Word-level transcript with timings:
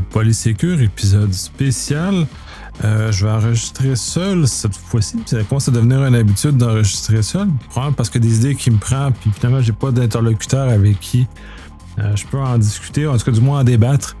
Polysécure, 0.00 0.80
épisode 0.80 1.32
spécial. 1.32 2.26
Euh, 2.84 3.10
je 3.10 3.24
vais 3.24 3.32
enregistrer 3.32 3.96
seul 3.96 4.46
cette 4.46 4.76
fois-ci. 4.76 5.18
Ça 5.24 5.42
commence 5.44 5.68
à 5.68 5.70
devenir 5.70 6.04
une 6.04 6.14
habitude 6.14 6.56
d'enregistrer 6.56 7.22
seul. 7.22 7.48
Probablement 7.70 7.94
parce 7.94 8.10
que 8.10 8.18
des 8.18 8.36
idées 8.36 8.54
qui 8.54 8.70
me 8.70 8.78
prennent, 8.78 9.12
puis 9.12 9.30
finalement, 9.34 9.62
j'ai 9.62 9.72
pas 9.72 9.90
d'interlocuteur 9.90 10.68
avec 10.68 11.00
qui 11.00 11.26
euh, 11.98 12.14
je 12.14 12.26
peux 12.26 12.38
en 12.38 12.58
discuter, 12.58 13.06
en 13.06 13.16
tout 13.16 13.24
cas, 13.24 13.30
du 13.30 13.40
moins 13.40 13.60
en 13.60 13.64
débattre. 13.64 14.16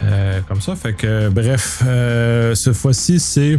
Euh, 0.00 0.40
comme 0.46 0.60
ça. 0.60 0.76
Fait 0.76 0.92
que, 0.94 1.28
bref, 1.28 1.82
cette 2.54 2.76
fois-ci, 2.76 3.18
c'est 3.18 3.58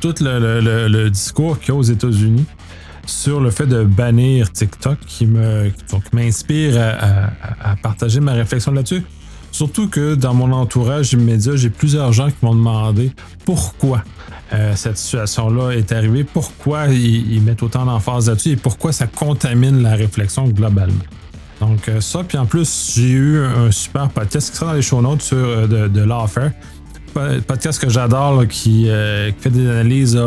tout 0.00 0.14
le, 0.20 1.08
discours 1.10 1.58
qu'il 1.58 1.68
y 1.68 1.72
a 1.72 1.74
aux 1.74 1.82
États-Unis 1.82 2.46
sur 3.04 3.40
le 3.40 3.50
fait 3.50 3.66
de 3.66 3.84
bannir 3.84 4.50
TikTok 4.50 4.98
qui 5.06 5.28
m'inspire 6.12 6.80
à, 6.80 7.76
partager 7.76 8.20
ma 8.20 8.32
réflexion 8.32 8.72
là-dessus. 8.72 9.02
Surtout 9.56 9.88
que 9.88 10.14
dans 10.14 10.34
mon 10.34 10.52
entourage 10.52 11.14
immédiat, 11.14 11.56
j'ai 11.56 11.70
plusieurs 11.70 12.12
gens 12.12 12.28
qui 12.28 12.36
m'ont 12.42 12.54
demandé 12.54 13.10
pourquoi 13.46 14.04
euh, 14.52 14.76
cette 14.76 14.98
situation-là 14.98 15.70
est 15.70 15.92
arrivée, 15.92 16.24
pourquoi 16.24 16.88
ils, 16.88 17.40
mettent 17.40 17.62
autant 17.62 17.86
d'emphase 17.86 18.28
là-dessus 18.28 18.50
et 18.50 18.56
pourquoi 18.56 18.92
ça 18.92 19.06
contamine 19.06 19.82
la 19.82 19.94
réflexion 19.94 20.46
globalement. 20.46 21.04
Donc 21.58 21.88
euh, 21.88 22.02
ça, 22.02 22.22
puis 22.22 22.36
en 22.36 22.44
plus, 22.44 22.92
j'ai 22.96 23.08
eu 23.08 23.38
un 23.38 23.70
super 23.70 24.10
podcast 24.10 24.50
qui 24.50 24.58
sera 24.58 24.72
dans 24.72 24.76
les 24.76 24.82
show 24.82 25.00
notes 25.00 25.22
sur, 25.22 25.38
euh, 25.38 25.66
de, 25.66 25.88
de 25.88 26.00
Lawfare. 26.02 26.50
Podcast 27.46 27.80
que 27.80 27.88
j'adore 27.88 28.46
qui, 28.46 28.88
fait 28.88 29.50
des 29.50 29.66
analyses 29.66 30.20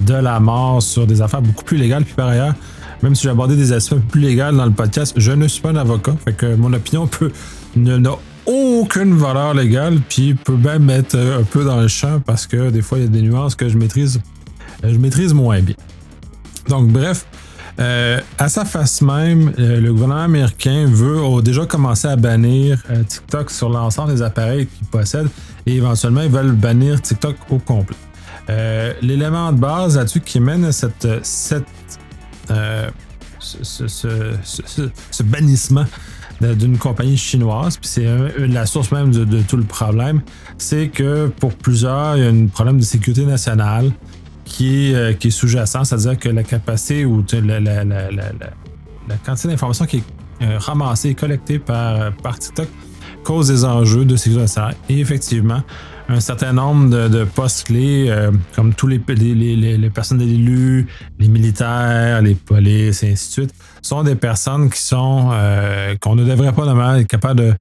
de 0.00 0.14
la 0.14 0.40
mort 0.40 0.80
sur 0.80 1.06
des 1.06 1.20
affaires 1.20 1.42
beaucoup 1.42 1.64
plus 1.64 1.76
légales. 1.76 2.04
Puis 2.04 2.14
par 2.14 2.28
ailleurs, 2.28 2.54
même 3.02 3.14
si 3.14 3.24
j'ai 3.24 3.28
abordé 3.28 3.56
des 3.56 3.72
aspects 3.72 4.00
plus 4.08 4.22
légaux 4.22 4.56
dans 4.56 4.64
le 4.64 4.70
podcast, 4.70 5.12
je 5.18 5.32
ne 5.32 5.46
suis 5.48 5.60
pas 5.60 5.68
un 5.68 5.76
avocat. 5.76 6.14
Fait 6.24 6.32
que 6.32 6.54
mon 6.54 6.72
opinion 6.72 7.06
peut 7.06 7.30
n'a 7.76 7.98
aucune 8.46 9.16
valeur 9.16 9.54
légale, 9.54 10.00
puis 10.08 10.34
peut 10.34 10.56
même 10.56 10.90
être 10.90 11.16
un 11.16 11.42
peu 11.42 11.64
dans 11.64 11.80
le 11.80 11.88
champ 11.88 12.20
parce 12.20 12.46
que 12.46 12.70
des 12.70 12.82
fois, 12.82 12.98
il 12.98 13.02
y 13.02 13.06
a 13.06 13.10
des 13.10 13.22
nuances 13.22 13.54
que 13.54 13.68
je 13.68 13.76
maîtrise, 13.76 14.20
je 14.82 14.96
maîtrise 14.96 15.32
moins 15.32 15.60
bien. 15.60 15.76
Donc, 16.68 16.88
bref, 16.88 17.26
euh, 17.80 18.20
à 18.38 18.48
sa 18.48 18.64
face 18.64 19.02
même, 19.02 19.52
euh, 19.58 19.80
le 19.80 19.92
gouvernement 19.92 20.22
américain 20.22 20.86
veut 20.86 21.42
déjà 21.42 21.66
commencer 21.66 22.06
à 22.06 22.14
bannir 22.14 22.80
euh, 22.90 23.02
TikTok 23.02 23.50
sur 23.50 23.68
l'ensemble 23.68 24.14
des 24.14 24.22
appareils 24.22 24.66
qu'il 24.66 24.86
possède 24.86 25.26
et 25.66 25.76
éventuellement, 25.76 26.22
ils 26.22 26.30
veulent 26.30 26.52
bannir 26.52 27.02
TikTok 27.02 27.36
au 27.50 27.58
complet. 27.58 27.96
L'élément 29.00 29.52
de 29.52 29.58
base 29.58 29.96
là-dessus 29.96 30.20
qui 30.20 30.38
mène 30.38 30.66
à 30.66 30.72
cette, 30.72 31.08
cette 31.22 31.64
ce, 33.40 33.86
ce, 33.88 35.22
bannissement 35.22 35.86
d'une 36.40 36.78
compagnie 36.78 37.16
chinoise, 37.16 37.76
puis 37.76 37.88
c'est 37.88 38.06
la 38.38 38.66
source 38.66 38.92
même 38.92 39.10
de, 39.10 39.42
tout 39.42 39.56
le 39.56 39.64
problème, 39.64 40.22
c'est 40.58 40.88
que 40.88 41.28
pour 41.28 41.54
plusieurs, 41.54 42.16
il 42.16 42.24
y 42.24 42.26
a 42.26 42.30
un 42.30 42.46
problème 42.46 42.78
de 42.78 42.84
sécurité 42.84 43.24
nationale 43.24 43.92
qui 44.44 44.90
est, 44.90 44.94
euh, 44.94 45.12
qui 45.14 45.28
est 45.28 45.30
sous-jacent, 45.30 45.84
c'est-à-dire 45.84 46.18
que 46.18 46.28
la 46.28 46.42
capacité 46.42 47.04
ou 47.04 47.24
la, 47.32 47.60
la, 47.60 49.16
quantité 49.24 49.48
d'informations 49.48 49.86
qui 49.86 49.98
est 49.98 50.04
euh, 50.42 50.58
ramassée 50.58 51.10
et 51.10 51.14
collectée 51.14 51.58
par, 51.58 52.12
par 52.16 52.38
TikTok 52.38 52.68
cause 53.24 53.48
des 53.48 53.64
enjeux 53.64 54.04
de 54.04 54.16
sécurité 54.16 54.42
nationale. 54.42 54.76
Et 54.88 55.00
effectivement, 55.00 55.62
un 56.08 56.20
certain 56.20 56.52
nombre 56.52 57.08
de, 57.08 57.24
postes 57.24 57.66
clés, 57.66 58.06
euh, 58.08 58.30
comme 58.54 58.74
tous 58.74 58.86
les, 58.86 59.00
les, 59.08 59.56
les, 59.78 59.90
personnes 59.90 60.20
élus, 60.20 60.86
les 61.18 61.28
militaires, 61.28 62.20
les 62.22 62.34
polices, 62.34 63.02
et 63.02 63.12
ainsi 63.12 63.28
de 63.28 63.32
suite, 63.32 63.54
sont 63.82 64.02
des 64.02 64.14
personnes 64.14 64.70
qui 64.70 64.80
sont 64.80 65.30
euh, 65.32 65.96
qu'on 66.00 66.14
ne 66.14 66.24
devrait 66.24 66.52
pas 66.52 66.66
normalement 66.66 66.96
être 66.96 67.08
capable 67.08 67.40
de, 67.40 67.54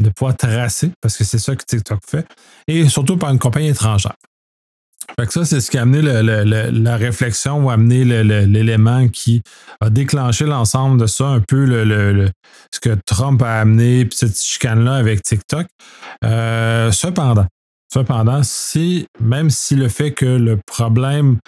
de 0.00 0.10
pouvoir 0.10 0.36
tracer, 0.36 0.90
parce 1.00 1.16
que 1.16 1.24
c'est 1.24 1.38
ça 1.38 1.54
que 1.54 1.64
TikTok 1.64 2.00
fait, 2.06 2.26
et 2.66 2.88
surtout 2.88 3.16
par 3.16 3.30
une 3.30 3.38
compagnie 3.38 3.68
étrangère. 3.68 4.14
Fait 5.18 5.26
que 5.26 5.32
ça, 5.32 5.44
c'est 5.44 5.60
ce 5.60 5.70
qui 5.70 5.78
a 5.78 5.82
amené 5.82 6.02
la 6.02 6.96
réflexion 6.96 7.64
ou 7.64 7.70
amené 7.70 8.04
l'élément 8.04 9.08
qui 9.08 9.42
a 9.80 9.90
déclenché 9.90 10.44
l'ensemble 10.44 11.00
de 11.00 11.06
ça, 11.06 11.26
un 11.26 11.40
peu 11.40 11.66
ce 12.72 12.80
que 12.80 12.96
Trump 13.06 13.42
a 13.42 13.60
amené, 13.60 14.04
puis 14.04 14.16
cette 14.16 14.40
chicane-là 14.40 14.94
avec 14.94 15.22
TikTok. 15.22 15.66
Euh, 16.24 16.90
cependant, 16.90 17.46
Cependant, 17.94 18.42
si, 18.42 19.06
même 19.20 19.50
si 19.50 19.76
le 19.76 19.88
fait 19.88 20.10
que 20.10 20.24
le 20.24 20.58
problème 20.66 21.38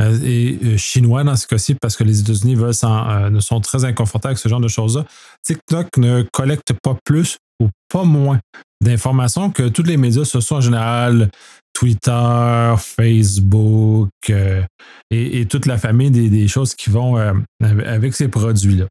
euh, 0.00 0.18
est 0.22 0.62
euh, 0.62 0.76
chinois 0.76 1.24
dans 1.24 1.36
ce 1.36 1.46
cas-ci, 1.46 1.74
parce 1.74 1.96
que 1.96 2.04
les 2.04 2.20
États-Unis 2.20 2.56
euh, 2.56 3.30
ne 3.30 3.40
sont 3.40 3.60
très 3.60 3.84
inconfortables 3.84 4.32
avec 4.32 4.38
ce 4.38 4.48
genre 4.48 4.60
de 4.60 4.68
choses-là, 4.68 5.04
TikTok 5.42 5.96
ne 5.96 6.22
collecte 6.32 6.74
pas 6.82 6.96
plus 7.04 7.38
ou 7.60 7.70
pas 7.88 8.04
moins 8.04 8.38
d'informations 8.82 9.50
que 9.50 9.68
tous 9.68 9.84
les 9.84 9.96
médias 9.96 10.26
sociaux 10.26 10.56
en 10.56 10.60
général, 10.60 11.30
Twitter, 11.72 12.74
Facebook 12.78 14.10
et, 15.10 15.46
toute 15.46 15.64
la 15.64 15.78
famille 15.78 16.10
des, 16.10 16.48
choses 16.48 16.74
qui 16.74 16.90
vont 16.90 17.16
avec 17.60 18.14
ces 18.14 18.28
produits-là 18.28 18.86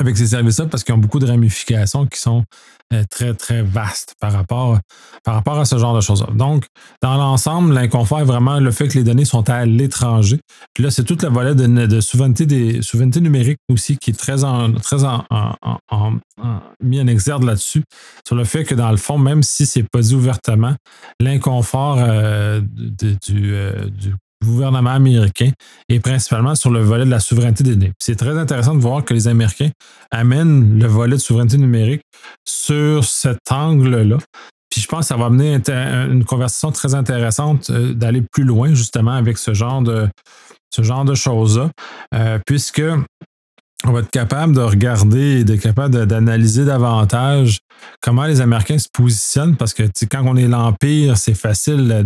avec 0.00 0.16
ces 0.16 0.28
services-là 0.28 0.66
parce 0.66 0.84
qu'ils 0.84 0.94
ont 0.94 0.98
beaucoup 0.98 1.18
de 1.18 1.26
ramifications 1.26 2.06
qui 2.06 2.20
sont 2.20 2.44
euh, 2.92 3.02
très, 3.10 3.34
très 3.34 3.62
vastes 3.62 4.14
par 4.20 4.32
rapport, 4.32 4.78
par 5.24 5.34
rapport 5.34 5.58
à 5.58 5.64
ce 5.64 5.76
genre 5.76 5.94
de 5.94 6.00
choses. 6.00 6.22
-là. 6.22 6.36
Donc, 6.36 6.66
dans 7.02 7.16
l'ensemble, 7.16 7.74
l'inconfort 7.74 8.20
est 8.20 8.24
vraiment 8.24 8.60
le 8.60 8.70
fait 8.70 8.86
que 8.88 8.94
les 8.94 9.04
données 9.04 9.24
sont 9.24 9.48
à 9.50 9.66
l'étranger. 9.66 10.38
Puis 10.72 10.84
là, 10.84 10.90
c'est 10.90 11.02
toute 11.02 11.22
la 11.22 11.28
volet 11.28 11.54
de, 11.54 12.00
souveraineté, 12.00 12.46
des, 12.46 12.82
souveraineté 12.82 13.20
numérique 13.20 13.58
aussi 13.68 13.96
qui 13.96 14.10
est 14.10 14.18
très, 14.18 14.44
en, 14.44 14.72
très 14.74 15.02
en, 15.04 15.24
mis 16.80 17.00
en 17.00 17.06
exergue 17.06 17.42
là-dessus, 17.42 17.82
sur 18.26 18.36
le 18.36 18.44
fait 18.44 18.64
que 18.64 18.74
dans 18.74 18.90
le 18.90 18.96
fond, 18.98 19.18
même 19.18 19.42
si 19.42 19.66
c'est 19.66 19.82
pas 19.82 20.00
dit 20.00 20.14
ouvertement, 20.14 20.74
l'inconfort 21.18 21.98
euh, 21.98 22.60
du, 22.60 23.54
euh, 23.54 23.86
du 23.86 24.14
gouvernement 24.44 24.90
américain 24.90 25.50
et 25.88 26.00
principalement 26.00 26.54
sur 26.54 26.70
le 26.70 26.80
volet 26.80 27.04
de 27.04 27.10
la 27.10 27.20
souveraineté 27.20 27.64
des 27.64 27.74
données. 27.74 27.92
C'est 27.98 28.16
très 28.16 28.36
intéressant 28.38 28.74
de 28.74 28.80
voir 28.80 29.04
que 29.04 29.14
les 29.14 29.28
Américains 29.28 29.70
amènent 30.10 30.78
le 30.78 30.86
volet 30.86 31.16
de 31.16 31.20
souveraineté 31.20 31.58
numérique 31.58 32.02
sur 32.46 33.04
cet 33.04 33.38
angle-là. 33.50 34.18
Puis 34.70 34.80
je 34.82 34.88
pense 34.88 35.00
que 35.00 35.06
ça 35.06 35.16
va 35.16 35.26
amener 35.26 35.54
une 35.54 36.24
conversation 36.24 36.70
très 36.70 36.94
intéressante 36.94 37.70
euh, 37.70 37.94
d'aller 37.94 38.20
plus 38.20 38.44
loin 38.44 38.74
justement 38.74 39.12
avec 39.12 39.38
ce 39.38 39.54
genre 39.54 39.80
de, 39.80 40.08
de 40.78 41.14
choses-là, 41.14 41.70
euh, 42.14 42.38
puisque 42.44 42.82
on 43.84 43.92
va 43.92 44.00
être 44.00 44.10
capable 44.10 44.54
de 44.54 44.60
regarder 44.60 45.40
et 45.40 45.44
d'être 45.44 45.60
capable 45.60 46.06
d'analyser 46.06 46.64
davantage 46.64 47.60
comment 48.00 48.24
les 48.24 48.40
Américains 48.40 48.78
se 48.78 48.88
positionnent 48.88 49.56
parce 49.56 49.74
que 49.74 49.82
quand 50.10 50.22
on 50.24 50.36
est 50.36 50.48
l'Empire, 50.48 51.18
c'est 51.18 51.34
facile 51.34 52.04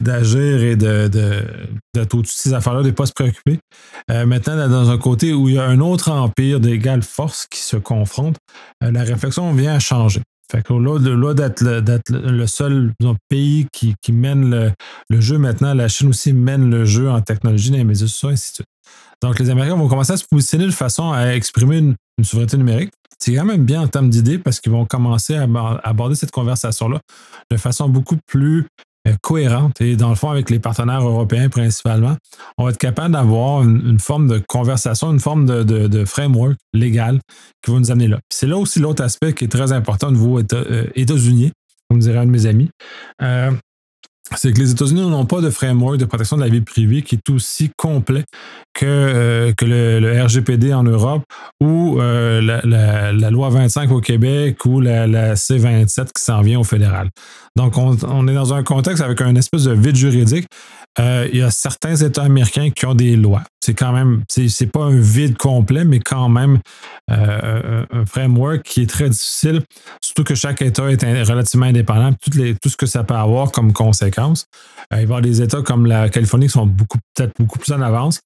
d'agir 0.00 0.62
et 0.62 0.76
de, 0.76 1.08
de, 1.08 2.04
toutes 2.04 2.28
ces 2.28 2.54
affaires-là, 2.54 2.82
de 2.82 2.88
ne 2.88 2.92
pas 2.92 3.06
se 3.06 3.12
préoccuper. 3.12 3.58
Euh, 4.10 4.26
maintenant, 4.26 4.68
dans 4.68 4.90
un 4.90 4.98
côté 4.98 5.32
où 5.32 5.48
il 5.48 5.56
y 5.56 5.58
a 5.58 5.64
un 5.64 5.80
autre 5.80 6.10
empire 6.10 6.60
d'égale 6.60 7.02
force 7.02 7.46
qui 7.46 7.60
se 7.60 7.76
confronte, 7.76 8.36
euh, 8.82 8.90
la 8.90 9.02
réflexion 9.02 9.52
vient 9.52 9.78
changer. 9.78 10.22
Fait 10.50 10.62
que 10.62 10.72
là, 10.72 11.34
d'être 11.34 12.10
le, 12.10 12.46
seul 12.46 12.92
pays 13.28 13.66
qui, 13.72 14.12
mène 14.12 14.50
le, 14.50 14.72
le, 15.08 15.20
jeu 15.20 15.38
maintenant, 15.38 15.74
la 15.74 15.88
Chine 15.88 16.08
aussi 16.08 16.32
mène 16.32 16.70
le 16.70 16.84
jeu 16.84 17.10
en 17.10 17.20
technologie 17.20 17.70
dans 17.70 17.78
les 17.78 17.84
médias 17.84 18.06
sociaux, 18.06 18.28
ainsi 18.28 18.50
de 18.50 18.54
suite. 18.56 18.66
Donc, 19.22 19.38
les 19.38 19.50
Américains 19.50 19.76
vont 19.76 19.88
commencer 19.88 20.12
à 20.12 20.16
se 20.16 20.24
positionner 20.24 20.66
de 20.66 20.70
façon 20.70 21.12
à 21.12 21.34
exprimer 21.34 21.78
une, 21.78 21.96
souveraineté 22.22 22.56
numérique. 22.56 22.92
C'est 23.18 23.34
quand 23.34 23.44
même 23.44 23.64
bien 23.64 23.82
en 23.82 23.88
termes 23.88 24.10
d'idées 24.10 24.38
parce 24.38 24.60
qu'ils 24.60 24.72
vont 24.72 24.84
commencer 24.84 25.34
à 25.36 25.46
aborder 25.82 26.14
cette 26.14 26.30
conversation-là 26.30 27.00
de 27.50 27.56
façon 27.56 27.88
beaucoup 27.88 28.18
plus 28.26 28.66
cohérente 29.22 29.80
et 29.80 29.96
dans 29.96 30.08
le 30.08 30.14
fond 30.14 30.30
avec 30.30 30.50
les 30.50 30.58
partenaires 30.58 31.06
européens 31.06 31.48
principalement, 31.48 32.16
on 32.58 32.64
va 32.64 32.70
être 32.70 32.78
capable 32.78 33.12
d'avoir 33.12 33.62
une, 33.62 33.98
forme 33.98 34.26
de 34.28 34.42
conversation, 34.46 35.12
une 35.12 35.20
forme 35.20 35.46
de, 35.46 36.04
framework 36.04 36.56
légal 36.72 37.20
qui 37.62 37.70
va 37.70 37.78
nous 37.78 37.90
amener 37.90 38.08
là. 38.08 38.18
C'est 38.30 38.46
là 38.46 38.56
aussi 38.56 38.78
l'autre 38.78 39.02
aspect 39.02 39.32
qui 39.32 39.44
est 39.44 39.48
très 39.48 39.72
important 39.72 40.08
au 40.08 40.12
niveau 40.12 40.40
euh, 40.52 40.86
États-Unis, 40.94 41.52
comme 41.88 42.00
dirait 42.00 42.18
un 42.18 42.26
de 42.26 42.30
mes 42.30 42.46
amis. 42.46 42.70
Euh, 43.22 43.50
c'est 44.34 44.52
que 44.52 44.58
les 44.58 44.72
États-Unis 44.72 45.02
n'ont 45.02 45.24
pas 45.24 45.40
de 45.40 45.50
framework 45.50 45.98
de 45.98 46.04
protection 46.04 46.36
de 46.36 46.42
la 46.42 46.48
vie 46.48 46.60
privée 46.60 47.02
qui 47.02 47.14
est 47.14 47.30
aussi 47.30 47.70
complet 47.76 48.24
que, 48.74 48.84
euh, 48.84 49.52
que 49.56 49.64
le, 49.64 50.22
RGPD 50.22 50.74
en 50.74 50.82
Europe 50.82 51.22
ou 51.60 52.00
euh, 52.00 52.40
la, 52.40 53.30
loi 53.30 53.50
25 53.50 53.90
au 53.92 54.00
Québec 54.00 54.64
ou 54.64 54.80
la, 54.80 55.34
C27 55.34 56.06
qui 56.14 56.22
s'en 56.22 56.40
vient 56.40 56.58
au 56.58 56.64
fédéral. 56.64 57.10
Donc, 57.56 57.78
on, 57.78 58.28
est 58.28 58.34
dans 58.34 58.52
un 58.52 58.62
contexte 58.62 59.02
avec 59.02 59.20
un 59.20 59.34
espèce 59.36 59.64
de 59.64 59.72
vide 59.72 59.96
juridique 59.96 60.46
euh, 60.98 61.28
il 61.32 61.38
y 61.38 61.42
a 61.42 61.50
certains 61.50 61.96
États 61.96 62.22
américains 62.22 62.70
qui 62.70 62.86
ont 62.86 62.94
des 62.94 63.16
lois. 63.16 63.42
C'est 63.60 63.74
quand 63.74 63.92
même, 63.92 64.22
c'est 64.28 64.70
pas 64.70 64.84
un 64.84 64.98
vide 64.98 65.36
complet, 65.36 65.84
mais 65.84 65.98
quand 65.98 66.28
même 66.28 66.60
euh, 67.10 67.84
un 67.92 68.06
framework 68.06 68.62
qui 68.62 68.82
est 68.82 68.86
très 68.88 69.10
difficile, 69.10 69.62
surtout 70.00 70.22
que 70.22 70.34
chaque 70.34 70.62
État 70.62 70.88
est 70.90 71.22
relativement 71.24 71.66
indépendant, 71.66 72.12
tout, 72.12 72.68
ce 72.68 72.76
que 72.76 72.86
ça 72.86 73.02
peut 73.02 73.14
avoir 73.14 73.50
comme 73.50 73.72
conséquence. 73.72 74.46
il 74.92 74.94
va 74.94 75.00
y 75.00 75.04
avoir 75.04 75.20
des 75.20 75.42
États 75.42 75.62
comme 75.62 75.86
la 75.86 76.08
Californie 76.08 76.46
qui 76.46 76.52
sont 76.52 76.66
beaucoup, 76.66 76.98
peut-être 77.14 77.32
beaucoup 77.38 77.58
plus 77.58 77.72
en 77.72 77.82
avance, 77.82 78.20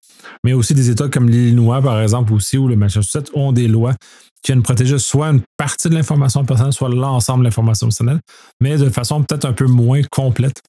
mais 0.44 0.52
aussi 0.52 0.74
des 0.74 0.90
États 0.90 1.08
comme 1.08 1.28
l'Illinois, 1.28 1.80
par 1.80 2.00
exemple, 2.02 2.34
aussi, 2.34 2.58
ou 2.58 2.68
le 2.68 2.76
Massachusetts 2.76 3.30
ont 3.32 3.52
des 3.52 3.66
lois 3.66 3.94
qui 4.42 4.52
viennent 4.52 4.62
protéger 4.62 4.98
soit 4.98 5.28
une 5.28 5.42
partie 5.56 5.88
de 5.88 5.94
l'information 5.94 6.44
personnelle, 6.44 6.72
soit 6.72 6.88
l'ensemble 6.88 7.40
de 7.40 7.44
l'information 7.44 7.86
personnelle, 7.88 8.20
mais 8.60 8.76
de 8.76 8.88
façon 8.90 9.22
peut-être 9.22 9.46
un 9.46 9.52
peu 9.52 9.66
moins 9.66 10.02
complète 10.10 10.62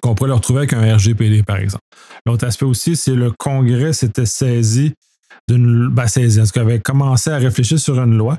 qu'on 0.00 0.14
pourrait 0.14 0.28
le 0.28 0.34
retrouver 0.34 0.60
avec 0.60 0.72
un 0.72 0.96
RGPD, 0.96 1.42
par 1.42 1.56
exemple. 1.56 1.84
L'autre 2.26 2.46
aspect 2.46 2.66
aussi, 2.66 2.96
c'est 2.96 3.14
le 3.14 3.32
Congrès 3.38 3.92
s'était 3.92 4.26
saisi 4.26 4.94
d'une. 5.48 5.88
Ben, 5.88 6.06
saisi, 6.06 6.40
en 6.40 6.44
tout 6.44 6.52
cas, 6.52 6.60
avait 6.60 6.80
commencé 6.80 7.30
à 7.30 7.38
réfléchir 7.38 7.78
sur 7.78 7.98
une 8.00 8.16
loi. 8.16 8.38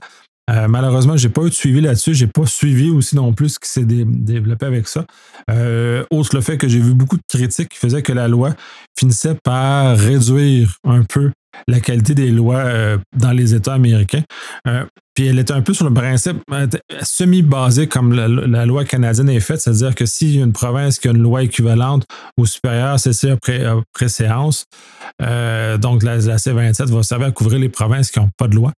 Euh, 0.50 0.68
malheureusement, 0.68 1.16
je 1.16 1.28
n'ai 1.28 1.34
pas 1.34 1.44
eu 1.44 1.50
de 1.50 1.54
suivi 1.54 1.80
là-dessus. 1.81 2.16
Je 2.16 2.25
n'ai 2.25 2.31
pas 2.31 2.46
suivi 2.46 2.90
aussi 2.90 3.16
non 3.16 3.34
plus 3.34 3.50
ce 3.50 3.60
qui 3.60 3.69
s'est 3.69 3.86
développé 3.86 4.66
avec 4.66 4.88
ça. 4.88 5.06
Euh, 5.51 6.04
autre 6.10 6.36
le 6.36 6.42
fait 6.42 6.57
que 6.57 6.68
j'ai 6.68 6.80
vu 6.80 6.94
beaucoup 6.94 7.18
de 7.18 7.24
critiques 7.30 7.69
qui 7.69 7.78
faisaient 7.78 8.02
que 8.02 8.13
la 8.13 8.28
loi 8.28 8.56
finissait 8.98 9.36
par 9.44 9.95
réduire 9.98 10.75
un 10.84 11.04
peu 11.04 11.31
la 11.68 11.80
qualité 11.80 12.16
des 12.16 12.31
lois 12.31 12.57
euh, 12.57 12.98
dans 13.16 13.31
les 13.31 13.54
États 13.54 13.74
américains. 13.74 14.24
Euh, 15.19 15.24
puis 15.24 15.27
elle 15.27 15.39
était 15.39 15.54
un 15.54 15.62
peu 15.62 15.74
sur 15.74 15.86
le 15.86 15.94
principe 15.94 16.38
euh, 16.51 16.68
semi-basé 17.01 17.88
comme 17.88 18.13
la, 18.13 18.66
loi 18.66 18.86
canadienne 18.86 19.30
est 19.30 19.39
faite, 19.39 19.62
c'est-à-dire 19.62 19.95
que 19.95 20.06
s'il 20.06 20.36
y 20.36 20.42
a 20.42 20.45
une 20.45 20.54
province 20.54 21.00
qui 21.00 21.07
a 21.07 21.12
une 21.12 21.21
loi 21.21 21.44
équivalente 21.44 22.06
ou 22.38 22.45
supérieure, 22.45 23.00
c'est 23.00 23.13
ça 23.13 23.31
après, 23.31 23.63
séance. 24.07 24.66
donc 25.19 26.04
la, 26.04 26.19
C27 26.19 26.86
va 26.86 27.04
servir 27.04 27.27
à 27.27 27.31
couvrir 27.31 27.60
les 27.60 27.69
provinces 27.69 28.12
qui 28.12 28.19
n'ont 28.19 28.30
pas 28.38 28.48
de 28.48 28.56
loi 28.56 28.71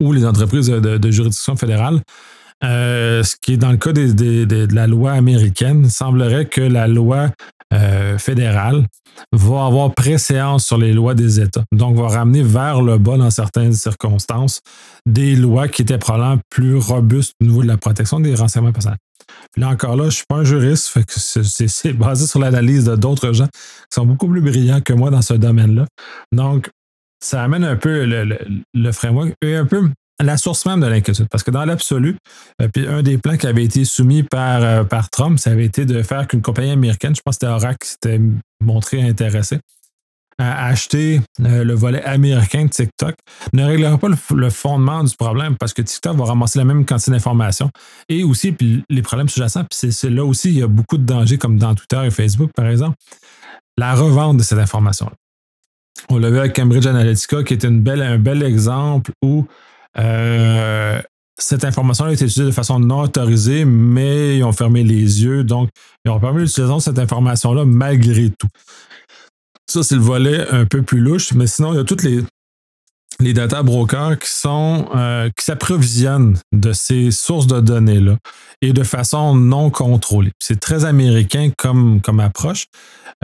ou 0.00 0.12
les 0.12 0.24
entreprises 0.24 0.68
de, 0.68 1.10
juridiction 1.10 1.56
fédérale. 1.56 2.00
ce 2.62 3.34
qui 3.40 3.54
est 3.54 3.56
dans 3.56 3.70
le 3.70 3.78
cas 3.78 3.92
de 3.92 4.74
la 4.74 4.86
loi 4.86 5.12
américaine, 5.12 5.82
il 5.84 5.90
semblerait 5.90 6.46
que 6.46 6.60
la 6.60 6.88
loi 6.88 7.30
euh, 7.72 8.18
fédéral 8.18 8.86
va 9.32 9.66
avoir 9.66 9.94
préséance 9.94 10.66
sur 10.66 10.78
les 10.78 10.92
lois 10.92 11.14
des 11.14 11.40
États. 11.40 11.64
Donc, 11.72 11.96
va 11.96 12.08
ramener 12.08 12.42
vers 12.42 12.82
le 12.82 12.98
bas, 12.98 13.16
dans 13.16 13.30
certaines 13.30 13.72
circonstances, 13.72 14.60
des 15.06 15.36
lois 15.36 15.68
qui 15.68 15.82
étaient 15.82 15.98
probablement 15.98 16.40
plus 16.50 16.76
robustes 16.76 17.34
au 17.40 17.44
niveau 17.44 17.62
de 17.62 17.68
la 17.68 17.76
protection 17.76 18.20
des 18.20 18.34
renseignements 18.34 18.72
personnels. 18.72 18.98
Puis 19.52 19.62
là 19.62 19.68
encore 19.68 19.96
là, 19.96 20.04
je 20.04 20.08
ne 20.08 20.10
suis 20.10 20.24
pas 20.28 20.36
un 20.36 20.44
juriste, 20.44 20.98
c'est 21.08 21.92
basé 21.92 22.26
sur 22.26 22.40
l'analyse 22.40 22.84
de 22.84 22.96
d'autres 22.96 23.32
gens 23.32 23.46
qui 23.46 23.94
sont 23.94 24.06
beaucoup 24.06 24.28
plus 24.28 24.40
brillants 24.40 24.80
que 24.80 24.92
moi 24.92 25.10
dans 25.10 25.22
ce 25.22 25.34
domaine-là. 25.34 25.86
Donc, 26.32 26.70
ça 27.22 27.42
amène 27.42 27.64
un 27.64 27.76
peu 27.76 28.04
le, 28.04 28.38
le 28.74 28.92
framework 28.92 29.32
et 29.42 29.54
un 29.54 29.64
peu 29.64 29.88
la 30.22 30.36
source 30.36 30.66
même 30.66 30.80
de 30.80 30.86
l'inquiétude. 30.86 31.26
Parce 31.30 31.42
que 31.42 31.50
dans 31.50 31.64
l'absolu, 31.64 32.16
euh, 32.60 32.68
puis 32.72 32.86
un 32.86 33.02
des 33.02 33.18
plans 33.18 33.36
qui 33.36 33.46
avait 33.46 33.64
été 33.64 33.84
soumis 33.84 34.22
par, 34.22 34.62
euh, 34.62 34.84
par 34.84 35.10
Trump, 35.10 35.38
ça 35.38 35.50
avait 35.50 35.64
été 35.64 35.84
de 35.84 36.02
faire 36.02 36.26
qu'une 36.26 36.42
compagnie 36.42 36.70
américaine, 36.70 37.14
je 37.14 37.20
pense 37.24 37.36
que 37.36 37.46
c'était 37.46 37.52
Oracle 37.52 37.78
qui 37.80 37.90
s'était 37.90 38.20
montré 38.60 39.02
intéressé 39.02 39.58
à 40.38 40.66
acheter 40.66 41.20
euh, 41.40 41.62
le 41.62 41.74
volet 41.74 42.02
américain 42.04 42.64
de 42.64 42.70
TikTok, 42.70 43.14
ne 43.52 43.64
réglera 43.64 43.98
pas 43.98 44.08
le, 44.08 44.50
fondement 44.50 45.04
du 45.04 45.14
problème 45.14 45.56
parce 45.56 45.72
que 45.72 45.82
TikTok 45.82 46.16
va 46.16 46.24
ramasser 46.24 46.58
la 46.58 46.64
même 46.64 46.84
quantité 46.84 47.10
d'informations 47.10 47.70
et 48.08 48.24
aussi 48.24 48.52
puis 48.52 48.82
les 48.88 49.02
problèmes 49.02 49.28
sous-jacents. 49.28 49.64
Puis 49.70 49.92
c'est 49.92 50.10
là 50.10 50.24
aussi, 50.24 50.48
il 50.48 50.58
y 50.58 50.62
a 50.62 50.66
beaucoup 50.66 50.98
de 50.98 51.04
dangers 51.04 51.38
comme 51.38 51.58
dans 51.58 51.74
Twitter 51.74 52.00
et 52.04 52.10
Facebook, 52.10 52.50
par 52.54 52.66
exemple. 52.66 52.96
La 53.78 53.94
revente 53.94 54.36
de 54.38 54.42
cette 54.42 54.58
information-là. 54.58 55.12
On 56.08 56.18
l'a 56.18 56.30
vu 56.30 56.38
avec 56.38 56.54
Cambridge 56.54 56.86
Analytica, 56.86 57.42
qui 57.42 57.54
est 57.54 57.64
une 57.64 57.80
belle, 57.80 58.02
un 58.02 58.18
bel 58.18 58.42
exemple 58.42 59.12
où 59.22 59.46
euh, 59.98 61.00
cette 61.38 61.64
information 61.64 62.04
a 62.06 62.12
été 62.12 62.24
utilisée 62.24 62.44
de 62.44 62.50
façon 62.50 62.78
non 62.78 63.02
autorisée, 63.02 63.64
mais 63.64 64.38
ils 64.38 64.44
ont 64.44 64.52
fermé 64.52 64.84
les 64.84 65.24
yeux. 65.24 65.44
Donc, 65.44 65.70
ils 66.04 66.10
ont 66.10 66.20
permis 66.20 66.42
l'utilisation 66.42 66.76
de 66.76 66.82
cette 66.82 66.98
information-là 66.98 67.64
malgré 67.64 68.30
tout. 68.30 68.48
Ça, 69.68 69.82
c'est 69.82 69.94
le 69.94 70.02
volet 70.02 70.46
un 70.50 70.66
peu 70.66 70.82
plus 70.82 71.00
louche, 71.00 71.32
mais 71.32 71.46
sinon, 71.46 71.72
il 71.72 71.76
y 71.76 71.80
a 71.80 71.84
toutes 71.84 72.02
les, 72.02 72.22
les 73.20 73.32
data 73.32 73.62
brokers 73.62 74.18
qui 74.18 74.30
sont 74.30 74.88
euh, 74.94 75.30
qui 75.36 75.44
s'approvisionnent 75.44 76.36
de 76.52 76.72
ces 76.72 77.10
sources 77.10 77.46
de 77.46 77.60
données-là 77.60 78.16
et 78.60 78.72
de 78.72 78.82
façon 78.82 79.34
non 79.34 79.70
contrôlée. 79.70 80.32
C'est 80.38 80.60
très 80.60 80.84
américain 80.84 81.50
comme, 81.56 82.00
comme 82.00 82.20
approche, 82.20 82.66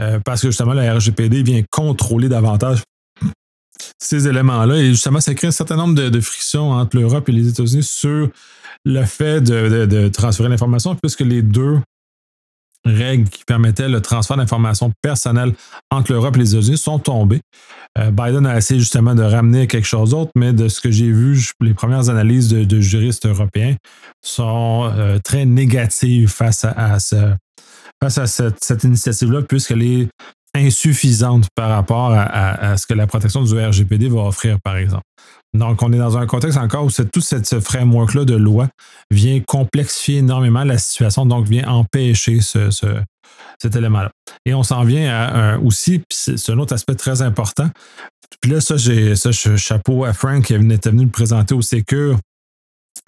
euh, 0.01 0.19
parce 0.23 0.41
que 0.41 0.47
justement, 0.47 0.73
la 0.73 0.93
RGPD 0.95 1.43
vient 1.43 1.61
contrôler 1.71 2.29
davantage 2.29 2.81
ces 3.99 4.27
éléments-là. 4.27 4.77
Et 4.77 4.87
justement, 4.87 5.19
ça 5.19 5.33
crée 5.35 5.47
un 5.47 5.51
certain 5.51 5.75
nombre 5.75 5.95
de, 5.95 6.21
frictions 6.21 6.71
entre 6.71 6.97
l'Europe 6.97 7.27
et 7.29 7.31
les 7.31 7.49
États-Unis 7.49 7.83
sur 7.83 8.29
le 8.85 9.05
fait 9.05 9.41
de, 9.41 10.07
transférer 10.07 10.49
l'information, 10.49 10.95
puisque 10.95 11.21
les 11.21 11.41
deux 11.41 11.79
règles 12.85 13.27
qui 13.27 13.43
permettaient 13.43 13.89
le 13.89 14.01
transfert 14.01 14.37
d'informations 14.37 14.93
personnelles 15.01 15.53
entre 15.91 16.13
l'Europe 16.13 16.37
et 16.37 16.39
les 16.39 16.55
États-Unis 16.55 16.77
sont 16.77 16.97
tombées. 16.97 17.41
Euh, 17.97 18.09
Biden 18.09 18.45
a 18.45 18.57
essayé 18.57 18.79
justement 18.79 19.15
de 19.15 19.21
ramener 19.23 19.67
quelque 19.67 19.87
chose 19.87 20.11
d'autre, 20.11 20.31
mais 20.35 20.53
de 20.53 20.69
ce 20.69 20.79
que 20.79 20.89
j'ai 20.89 21.11
vu, 21.11 21.51
les 21.59 21.73
premières 21.73 22.09
analyses 22.09 22.47
de, 22.47 22.79
juristes 22.79 23.25
européens 23.25 23.75
sont 24.23 24.89
euh, 24.95 25.19
très 25.19 25.45
négatives 25.45 26.29
face 26.29 26.63
à, 26.63 26.97
face 28.01 28.17
à 28.17 28.27
cette, 28.27 28.63
cette 28.63 28.85
initiative-là, 28.85 29.41
puisqu'elle 29.41 29.83
est 29.83 30.07
insuffisante 30.55 31.47
par 31.55 31.69
rapport 31.69 32.11
à, 32.11 32.77
ce 32.77 32.87
que 32.87 32.93
la 32.93 33.07
protection 33.07 33.43
du 33.43 33.53
RGPD 33.57 34.09
va 34.09 34.21
offrir, 34.21 34.57
par 34.63 34.77
exemple. 34.77 35.03
Donc, 35.53 35.81
on 35.81 35.91
est 35.91 35.97
dans 35.97 36.17
un 36.17 36.27
contexte 36.27 36.57
encore 36.57 36.85
où 36.85 36.89
tout 36.89 37.21
ce 37.21 37.59
framework-là 37.59 38.25
de 38.25 38.35
loi 38.35 38.67
vient 39.11 39.39
complexifier 39.47 40.17
énormément 40.17 40.63
la 40.63 40.77
situation, 40.77 41.25
donc 41.25 41.47
vient 41.47 41.67
empêcher 41.67 42.41
ce, 42.41 42.69
cet 43.61 43.75
élément-là. 43.75 44.11
Et 44.45 44.53
on 44.53 44.63
s'en 44.63 44.83
vient 44.83 45.09
à, 45.09 45.57
aussi, 45.57 46.01
c'est 46.09 46.51
un 46.51 46.59
autre 46.59 46.73
aspect 46.73 46.95
très 46.95 47.21
important. 47.21 47.69
Puis 48.41 48.51
là, 48.51 48.61
ça, 48.61 48.77
j'ai 48.77 49.15
ça, 49.15 49.31
chapeau 49.31 50.05
à 50.05 50.13
Frank 50.13 50.45
qui 50.45 50.53
était 50.53 50.89
venu 50.89 51.05
le 51.05 51.09
présenter 51.09 51.53
au 51.55 51.61
Secure 51.61 52.19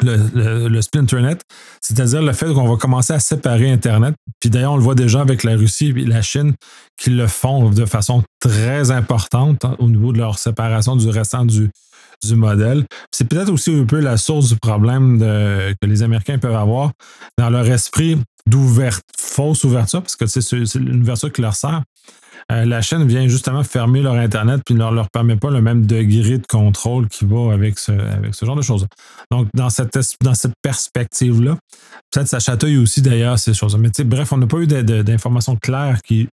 le, 0.01 0.67
le, 0.67 0.81
split 0.81 1.01
Internet, 1.01 1.41
c'est-à-dire 1.81 2.21
le 2.21 2.33
fait 2.33 2.53
qu'on 2.53 2.67
va 2.67 2.77
commencer 2.77 3.13
à 3.13 3.19
séparer 3.19 3.71
Internet. 3.71 4.15
Puis 4.39 4.49
d'ailleurs, 4.49 4.73
on 4.73 4.77
le 4.77 4.83
voit 4.83 4.95
déjà 4.95 5.21
avec 5.21 5.43
la 5.43 5.55
Russie 5.55 5.93
et 5.95 6.05
la 6.05 6.21
Chine 6.21 6.53
qui 6.97 7.09
le 7.09 7.27
font 7.27 7.69
de 7.69 7.85
façon 7.85 8.23
très 8.39 8.91
importante 8.91 9.65
au 9.79 9.87
niveau 9.87 10.11
de 10.13 10.17
leur 10.17 10.39
séparation 10.39 10.95
du 10.95 11.09
restant 11.09 11.45
du, 11.45 11.69
du 12.23 12.35
modèle. 12.35 12.85
C'est 13.11 13.27
peut-être 13.27 13.51
aussi 13.51 13.73
un 13.73 13.85
peu 13.85 13.99
la 13.99 14.17
source 14.17 14.49
du 14.49 14.55
problème 14.55 15.19
que 15.19 15.85
les 15.85 16.03
Américains 16.03 16.37
peuvent 16.37 16.55
avoir 16.55 16.91
dans 17.37 17.49
leur 17.49 17.67
esprit 17.69 18.17
d'ouverture, 18.47 19.01
fausse 19.17 19.63
ouverture, 19.63 20.01
parce 20.01 20.15
que 20.15 20.25
c'est 20.25 20.75
une 20.75 21.01
ouverture 21.01 21.31
qui 21.31 21.41
leur 21.41 21.55
sert. 21.55 21.83
Euh, 22.51 22.65
la 22.65 22.81
chaîne 22.81 23.07
vient 23.07 23.27
justement 23.27 23.63
fermer 23.63 24.01
leur 24.01 24.15
Internet 24.15 24.61
puis 24.65 24.75
ne 24.75 24.79
leur, 24.79 25.09
permet 25.09 25.35
pas 25.35 25.49
le 25.49 25.61
même 25.61 25.85
degré 25.85 26.37
de 26.37 26.45
contrôle 26.47 27.07
qui 27.07 27.25
va 27.25 27.53
avec 27.53 27.79
ce, 27.79 27.91
avec 27.91 28.35
ce 28.35 28.45
genre 28.45 28.55
de 28.55 28.61
choses. 28.61 28.87
Donc, 29.31 29.47
dans 29.53 29.69
cette, 29.69 29.97
perspective-là, 30.61 31.57
peut-être 32.11 32.27
ça 32.27 32.39
chatouille 32.39 32.77
aussi 32.77 33.01
d'ailleurs 33.01 33.39
ces 33.39 33.53
choses. 33.53 33.77
Mais 33.77 33.89
bref, 34.03 34.31
on 34.31 34.37
n'a 34.37 34.47
pas 34.47 34.57
eu 34.59 34.67
d'informations 34.67 35.55
claires 35.55 36.01
qui 36.03 36.27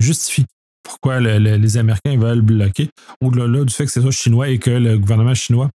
justifient 0.00 0.46
pourquoi 0.84 1.18
les 1.18 1.76
Américains 1.76 2.16
veulent 2.16 2.42
bloquer, 2.42 2.90
au-delà 3.20 3.64
du 3.64 3.74
fait 3.74 3.86
que 3.86 3.90
c'est 3.90 4.02
ça 4.02 4.10
chinois 4.10 4.48
et 4.48 4.58
que 4.58 4.70
le 4.70 4.98
gouvernement 4.98 5.34
chinois 5.34 5.70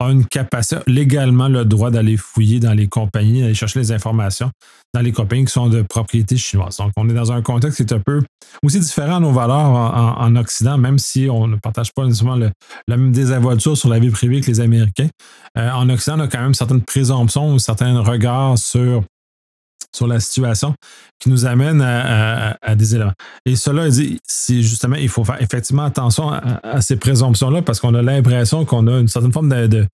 a 0.00 0.06
une 0.10 0.24
capacité, 0.26 0.80
légalement 0.86 1.48
le 1.48 1.64
droit 1.64 1.90
d'aller 1.90 2.16
fouiller 2.16 2.58
dans 2.58 2.72
les 2.72 2.88
compagnies, 2.88 3.42
d'aller 3.42 3.54
chercher 3.54 3.78
les 3.78 3.92
informations 3.92 4.50
dans 4.94 5.02
les 5.02 5.12
compagnies 5.12 5.44
qui 5.44 5.52
sont 5.52 5.68
de 5.68 5.82
propriété 5.82 6.36
chinoise. 6.36 6.78
Donc, 6.78 6.92
on 6.96 7.08
est 7.08 7.12
dans 7.12 7.30
un 7.30 7.42
contexte 7.42 7.76
qui 7.76 7.82
est 7.82 7.96
un 7.96 8.00
peu 8.00 8.22
aussi 8.62 8.80
différent 8.80 9.16
à 9.16 9.20
nos 9.20 9.32
valeurs 9.32 9.56
en, 10.18 10.36
Occident, 10.36 10.78
même 10.78 10.98
si 10.98 11.28
on 11.30 11.46
ne 11.46 11.56
partage 11.56 11.92
pas 11.92 12.04
nécessairement 12.04 12.36
la 12.36 12.96
même 12.96 13.12
désavolture 13.12 13.76
sur 13.76 13.90
la 13.90 13.98
vie 13.98 14.10
privée 14.10 14.40
que 14.40 14.46
les 14.46 14.60
Américains. 14.60 15.08
Euh, 15.58 15.70
en 15.70 15.88
Occident, 15.90 16.16
on 16.18 16.20
a 16.20 16.28
quand 16.28 16.40
même 16.40 16.54
certaines 16.54 16.82
présomptions, 16.82 17.58
certains 17.58 18.00
regards 18.00 18.58
sur 18.58 19.02
sur 19.94 20.06
la 20.06 20.20
situation 20.20 20.74
qui 21.18 21.30
nous 21.30 21.46
amène 21.46 21.80
à, 21.80 22.74
des 22.74 22.94
éléments. 22.94 23.14
Et 23.46 23.56
cela 23.56 23.88
dit, 23.88 24.18
c'est 24.26 24.60
justement, 24.60 24.96
il 24.96 25.08
faut 25.08 25.24
faire 25.24 25.40
effectivement 25.40 25.84
attention 25.84 26.30
à, 26.30 26.80
ces 26.80 26.96
présomptions-là 26.96 27.62
parce 27.62 27.80
qu'on 27.80 27.94
a 27.94 28.02
l'impression 28.02 28.64
qu'on 28.64 28.86
a 28.88 28.98
une 28.98 29.08
certaine 29.08 29.32
forme 29.32 29.48
de, 29.48 29.86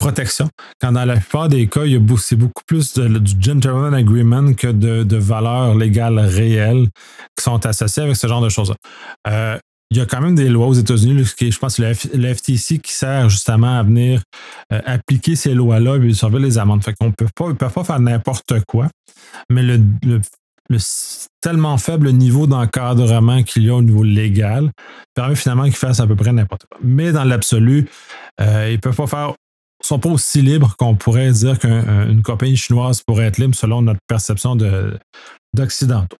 protection, 0.00 0.48
quand 0.80 0.90
dans 0.90 1.04
la 1.04 1.16
plupart 1.16 1.48
des 1.48 1.68
cas, 1.68 1.82
c'est 2.18 2.36
beaucoup 2.36 2.64
plus 2.66 2.98
du 2.98 3.40
gentleman 3.40 3.94
agreement 3.94 4.52
que 4.52 4.66
de, 4.66 5.16
valeurs 5.16 5.76
légales 5.76 6.18
réelles 6.18 6.88
qui 7.36 7.44
sont 7.44 7.64
associées 7.64 8.02
avec 8.02 8.16
ce 8.16 8.26
genre 8.26 8.42
de 8.42 8.48
choses-là. 8.48 8.74
Euh, 9.28 9.58
il 9.90 9.98
y 9.98 10.00
a 10.00 10.06
quand 10.06 10.20
même 10.20 10.34
des 10.34 10.48
lois 10.48 10.66
aux 10.66 10.74
États-Unis, 10.74 11.24
je 11.24 11.58
pense 11.58 11.76
que 11.76 11.82
le, 11.82 12.34
FTC 12.34 12.78
qui 12.78 12.92
sert 12.92 13.28
justement 13.28 13.78
à 13.78 13.82
venir 13.82 14.22
euh, 14.72 14.80
appliquer 14.86 15.36
ces 15.36 15.54
lois-là 15.54 15.96
et 15.96 16.14
surveiller 16.14 16.46
les 16.46 16.58
amendes. 16.58 16.82
Fait 16.82 16.94
qu'on 16.98 17.12
peut 17.12 17.28
pas, 17.34 17.52
peuvent 17.54 17.72
pas 17.72 17.84
faire 17.84 18.00
n'importe 18.00 18.54
quoi. 18.66 18.88
Mais 19.50 19.62
le, 19.62 19.80
le 20.68 20.78
tellement 21.40 21.76
faible 21.76 22.10
niveau 22.12 22.46
d'encadrement 22.46 23.42
qu'il 23.42 23.64
y 23.64 23.70
a 23.70 23.74
au 23.74 23.82
niveau 23.82 24.02
légal 24.02 24.70
permet 25.14 25.36
finalement 25.36 25.64
qu'ils 25.64 25.74
fassent 25.74 26.00
à 26.00 26.06
peu 26.06 26.16
près 26.16 26.32
n'importe 26.32 26.66
quoi. 26.68 26.78
Mais 26.82 27.12
dans 27.12 27.24
l'absolu, 27.24 27.88
euh, 28.40 28.70
ils 28.72 28.80
peuvent 28.80 28.96
pas 28.96 29.06
faire 29.06 29.34
sont 29.82 29.98
pas 29.98 30.08
aussi 30.08 30.40
libres 30.40 30.74
qu'on 30.78 30.94
pourrait 30.94 31.30
dire 31.32 31.58
qu'une 31.58 32.22
compagnie 32.22 32.56
chinoise 32.56 33.02
pourrait 33.02 33.26
être 33.26 33.38
libre 33.38 33.54
selon 33.54 33.82
notre 33.82 34.00
perception 34.06 34.56
d'occidentaux. 35.52 36.16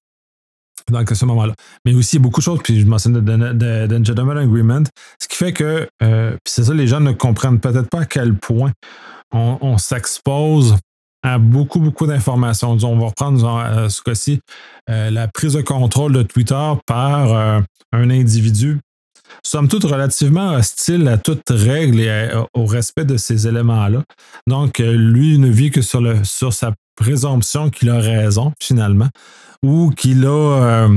Donc, 0.91 1.11
à 1.11 1.15
ce 1.15 1.25
moment-là. 1.25 1.55
Mais 1.85 1.95
aussi, 1.95 2.19
beaucoup 2.19 2.41
de 2.41 2.45
choses, 2.45 2.61
puis 2.63 2.81
je 2.81 2.87
mentionne 2.87 3.21
d'un 3.21 4.05
Gentleman 4.05 4.37
Agreement, 4.37 4.83
ce 5.21 5.29
qui 5.29 5.37
fait 5.37 5.53
que, 5.53 5.89
euh, 6.03 6.31
puis 6.33 6.53
c'est 6.53 6.65
ça, 6.65 6.75
les 6.75 6.87
gens 6.87 7.01
ne 7.01 7.13
comprennent 7.13 7.61
peut-être 7.61 7.89
pas 7.89 8.01
à 8.01 8.05
quel 8.05 8.35
point 8.35 8.73
on 9.33 9.79
s'expose 9.79 10.77
à 11.25 11.39
beaucoup, 11.39 11.81
beaucoup 11.81 12.07
d'informations. 12.07 12.77
On 12.83 12.99
va 12.99 13.07
reprendre 13.07 13.45
euh, 13.45 13.89
ce 13.89 14.03
cas-ci 14.03 14.41
euh, 14.91 15.11
la 15.11 15.27
prise 15.27 15.55
de 15.55 15.63
contrôle 15.63 16.13
de 16.13 16.23
Twitter 16.23 16.73
par 16.87 17.33
euh, 17.33 17.61
un 17.93 18.11
individu, 18.11 18.79
somme 19.43 19.67
toute 19.67 19.85
relativement 19.85 20.53
hostile 20.53 21.09
à 21.09 21.17
toute 21.17 21.49
règle 21.49 22.01
et 22.01 22.31
au 22.53 22.67
respect 22.67 23.07
de 23.07 23.17
ces 23.17 23.49
éléments-là. 23.49 24.03
Donc, 24.47 24.79
lui 24.79 25.39
ne 25.39 25.49
vit 25.49 25.71
que 25.71 25.81
sur, 25.81 26.03
le, 26.03 26.23
sur 26.25 26.53
sa 26.53 26.73
présomption 26.97 27.71
qu'il 27.71 27.91
a 27.91 27.99
raison, 27.99 28.53
finalement, 28.61 29.09
ou 29.63 29.91
qu'il 29.91 30.27
a 30.27 30.89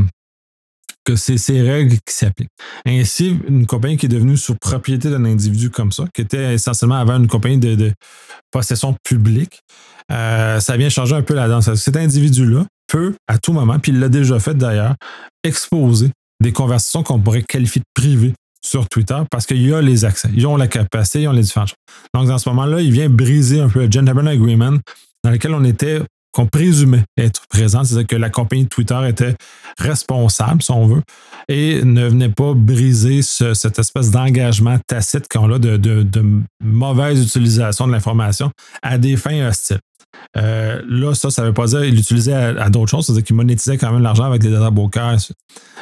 que 1.08 1.16
c'est 1.16 1.38
ces 1.38 1.62
règles 1.62 1.96
qui 2.06 2.14
s'appliquent. 2.14 2.52
Ainsi, 2.86 3.40
une 3.48 3.66
compagnie 3.66 3.96
qui 3.96 4.08
est 4.08 4.10
devenue 4.10 4.36
sous 4.36 4.56
propriété 4.56 5.10
d'un 5.10 5.24
individu 5.24 5.70
comme 5.70 5.94
ça, 5.94 6.04
qui 6.14 6.22
était 6.22 6.54
essentiellement 6.54 6.98
avant 6.98 7.16
une 7.16 7.28
compagnie 7.28 7.58
de, 7.58 7.94
possession 8.52 8.94
publique, 9.04 9.62
euh, 10.12 10.60
ça 10.60 10.76
vient 10.76 10.90
changer 10.90 11.16
un 11.16 11.22
peu 11.22 11.34
la 11.34 11.48
danse. 11.48 11.74
Cet 11.76 11.96
individu-là 11.96 12.66
peut, 12.88 13.16
à 13.28 13.38
tout 13.38 13.54
moment, 13.54 13.80
puis 13.80 13.94
il 13.94 14.00
l'a 14.00 14.10
déjà 14.10 14.38
fait 14.40 14.54
d'ailleurs, 14.54 14.96
exposer 15.46 16.12
des 16.44 16.52
conversations 16.52 17.04
qu'on 17.04 17.20
pourrait 17.20 17.44
qualifier 17.44 17.82
de 17.82 18.02
privées 18.02 18.34
sur 18.62 18.90
Twitter 18.90 19.18
parce 19.32 19.46
qu'il 19.46 19.74
a 19.74 19.82
les 19.82 20.04
accès, 20.04 20.30
ils 20.36 20.46
ont 20.46 20.58
la 20.58 20.68
capacité, 20.68 21.22
ils 21.22 21.28
ont 21.30 21.34
les 21.34 21.42
différentes. 21.42 21.74
Donc, 22.14 22.28
dans 22.28 22.38
ce 22.38 22.50
moment-là, 22.50 22.82
il 22.82 22.92
vient 22.92 23.10
briser 23.10 23.62
un 23.62 23.70
peu 23.70 23.86
le 23.86 23.92
Gentleman 23.92 24.28
Agreement 24.28 24.78
dans 25.24 25.32
lequel 25.32 25.54
on 25.54 25.64
était 25.64 26.02
qu'on 26.38 26.46
présumait 26.46 27.04
être 27.18 27.48
présent, 27.50 27.84
c'est-à-dire 27.84 28.08
que 28.08 28.16
la 28.16 28.30
compagnie 28.30 28.68
Twitter 28.68 29.00
était 29.08 29.36
responsable, 29.80 30.62
si 30.62 30.70
on 30.70 30.86
veut, 30.86 31.02
et 31.48 31.84
ne 31.84 32.08
venait 32.08 32.30
pas 32.30 32.54
briser 32.54 33.24
cette 33.24 33.80
espèce 33.80 34.12
d'engagement 34.12 34.78
tacite 34.88 35.28
qu'on 35.30 35.52
a 35.52 35.58
de, 35.58 36.06
mauvaise 36.64 37.24
utilisation 37.24 37.88
de 37.88 37.92
l'information 37.92 38.52
à 38.84 39.00
des 39.00 39.18
fins 39.18 39.48
hostiles. 39.48 39.80
Euh, 40.38 40.82
là, 40.88 41.16
ça, 41.16 41.32
ça 41.32 41.42
ne 41.42 41.48
veut 41.48 41.54
pas 41.54 41.66
dire 41.66 41.82
qu'il 41.82 41.96
l'utilisait 41.96 42.34
à, 42.34 42.70
d'autres 42.70 42.92
choses, 42.92 43.08
c'est-à-dire 43.08 43.24
qu'il 43.24 43.36
monétisait 43.36 43.78
quand 43.78 43.92
même 43.92 44.04
l'argent 44.04 44.26
avec 44.26 44.42
des 44.42 44.52
data 44.52 44.70
brokers, 44.70 45.32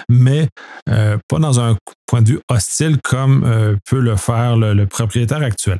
mais 0.07 0.47
euh, 0.89 1.17
pas 1.27 1.39
dans 1.39 1.59
un 1.59 1.75
point 2.05 2.21
de 2.21 2.29
vue 2.29 2.39
hostile 2.49 2.97
comme 3.03 3.43
euh, 3.43 3.75
peut 3.89 3.99
le 3.99 4.15
faire 4.15 4.55
le 4.55 4.85
propriétaire 4.85 5.41
actuel. 5.41 5.79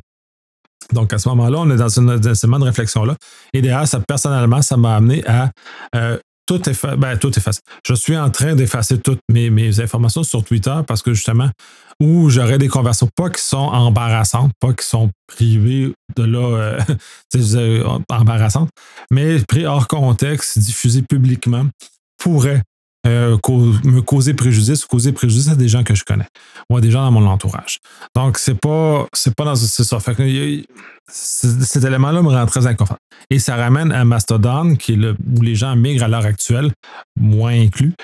Donc, 0.92 1.12
à 1.12 1.18
ce 1.18 1.28
moment-là, 1.30 1.58
on 1.60 1.70
est 1.70 1.76
dans 1.76 1.88
une, 1.88 2.18
de 2.18 2.64
réflexion-là. 2.64 3.16
Et 3.52 3.62
d'ailleurs, 3.62 3.86
ça, 3.86 4.00
personnellement, 4.00 4.62
ça 4.62 4.76
m'a 4.76 4.96
amené 4.96 5.26
à 5.26 5.50
euh, 5.94 6.18
tout 6.46 6.68
effacer. 6.68 6.96
Ben, 6.96 7.18
tout. 7.18 7.32
Je 7.86 7.94
suis 7.94 8.16
en 8.16 8.30
train 8.30 8.54
d'effacer 8.54 8.98
toutes 8.98 9.20
mes, 9.30 9.50
mes, 9.50 9.80
informations 9.80 10.22
sur 10.22 10.44
Twitter 10.44 10.76
parce 10.86 11.02
que 11.02 11.12
justement, 11.12 11.50
où 12.00 12.30
j'aurais 12.30 12.58
des 12.58 12.68
conversations 12.68 13.08
pas 13.14 13.30
qui 13.30 13.42
sont 13.42 13.56
embarrassantes, 13.56 14.52
pas 14.60 14.72
qui 14.72 14.86
sont 14.86 15.10
privées 15.26 15.92
de 16.16 16.22
là, 16.22 16.78
euh, 17.34 17.98
embarrassantes, 18.10 18.70
mais 19.10 19.40
pris 19.48 19.66
hors 19.66 19.88
contexte, 19.88 20.58
diffusées 20.58 21.02
publiquement, 21.02 21.64
pourraient 22.18 22.62
euh, 23.06 23.36
me 23.84 24.00
causer 24.00 24.34
préjudice 24.34 24.84
ou 24.84 24.88
causer 24.88 25.12
préjudice 25.12 25.48
à 25.48 25.54
des 25.54 25.68
gens 25.68 25.84
que 25.84 25.94
je 25.94 26.04
connais 26.04 26.26
ou 26.68 26.76
à 26.76 26.80
des 26.80 26.90
gens 26.90 27.02
dans 27.02 27.12
mon 27.12 27.26
entourage. 27.26 27.78
Donc, 28.14 28.38
c'est 28.38 28.58
pas, 28.58 29.06
c'est 29.12 29.34
pas 29.34 29.44
dans 29.44 29.54
ce 29.54 29.84
ça. 29.84 30.00
Fait 30.00 30.14
que, 30.14 30.62
cet 31.08 31.84
élément-là 31.84 32.20
me 32.22 32.28
rend 32.28 32.46
très 32.46 32.66
inconfortable. 32.66 33.00
Et 33.30 33.38
ça 33.38 33.54
ramène 33.56 33.92
à 33.92 34.04
Mastodon, 34.04 34.74
qui 34.74 34.94
est 34.94 34.98
où 34.98 35.40
les 35.40 35.54
gens 35.54 35.76
migrent 35.76 36.04
à 36.04 36.08
l'heure 36.08 36.26
actuelle, 36.26 36.72
moins 37.18 37.52
inclus, 37.52 37.94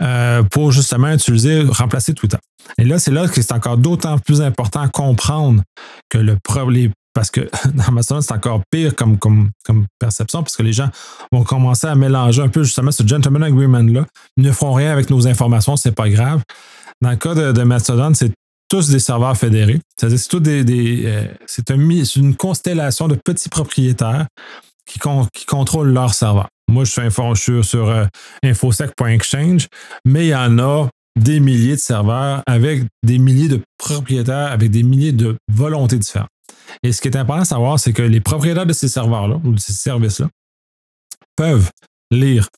euh, 0.00 0.42
pour 0.44 0.70
justement 0.70 1.12
utiliser, 1.12 1.62
remplacer 1.62 2.14
Twitter. 2.14 2.38
Et 2.78 2.84
là, 2.84 2.98
c'est 2.98 3.10
là 3.10 3.26
que 3.26 3.42
c'est 3.42 3.52
encore 3.52 3.78
d'autant 3.78 4.18
plus 4.18 4.40
important 4.40 4.80
à 4.80 4.88
comprendre 4.88 5.62
que 6.08 6.18
le, 6.18 6.38
les 6.70 6.90
parce 7.14 7.30
que 7.30 7.40
dans 7.74 7.92
Mastodon, 7.92 8.20
c'est 8.20 8.32
encore 8.32 8.62
pire 8.70 8.94
comme, 8.94 9.18
comme, 9.18 9.50
perception, 9.98 10.42
parce 10.42 10.56
que 10.56 10.62
les 10.62 10.72
gens 10.72 10.88
vont 11.30 11.44
commencer 11.44 11.86
à 11.86 11.94
mélanger 11.94 12.42
un 12.42 12.48
peu 12.48 12.62
justement 12.64 12.90
ce 12.90 13.06
gentleman 13.06 13.42
agreement-là. 13.42 14.06
Ils 14.36 14.44
ne 14.44 14.52
feront 14.52 14.74
rien 14.74 14.92
avec 14.92 15.10
nos 15.10 15.26
informations, 15.26 15.76
c'est 15.76 15.92
pas 15.92 16.08
grave. 16.08 16.42
Dans 17.00 17.10
le 17.10 17.16
cas 17.16 17.34
de, 17.34 17.62
Mastodon, 17.62 18.12
c'est 18.14 18.32
tous 18.68 18.88
des 18.88 19.00
serveurs 19.00 19.36
fédérés. 19.36 19.80
C'est-à-dire 19.96 20.18
c'est 20.18 20.28
tout 20.28 20.40
des, 20.40 21.02
euh, 21.04 21.26
c'est 21.46 21.70
une 21.70 22.36
constellation 22.36 23.08
de 23.08 23.16
petits 23.16 23.48
propriétaires 23.48 24.26
qui, 24.86 24.98
qui 25.32 25.46
contrôlent 25.46 25.92
leurs 25.92 26.14
serveurs. 26.14 26.48
Moi, 26.68 26.84
je 26.84 26.92
suis, 26.92 27.02
info, 27.02 27.34
sur 27.34 27.90
euh, 27.90 28.06
infosec.exchange, 28.42 29.66
mais 30.06 30.26
il 30.26 30.30
y 30.30 30.34
en 30.34 30.58
a 30.58 30.88
des 31.20 31.40
milliers 31.40 31.74
de 31.74 31.80
serveurs 31.80 32.42
avec 32.46 32.84
des 33.02 33.18
milliers 33.18 33.48
de 33.48 33.60
propriétaires, 33.78 34.50
avec 34.52 34.70
des 34.70 34.82
milliers 34.82 35.12
de 35.12 35.36
volontés 35.50 35.98
différentes. 35.98 36.30
Et 36.82 36.92
ce 36.92 37.00
qui 37.00 37.08
est 37.08 37.16
important 37.16 37.42
à 37.42 37.46
savoir, 37.46 37.78
c'est 37.78 37.92
que 37.92 38.02
les 38.02 38.20
propriétaires 38.20 38.66
de 38.66 38.72
ces 38.72 38.88
serveurs-là 38.88 39.40
ou 39.44 39.52
de 39.52 39.60
ces 39.60 39.72
services-là 39.72 40.28
peuvent 41.36 41.70
lire 42.10 42.48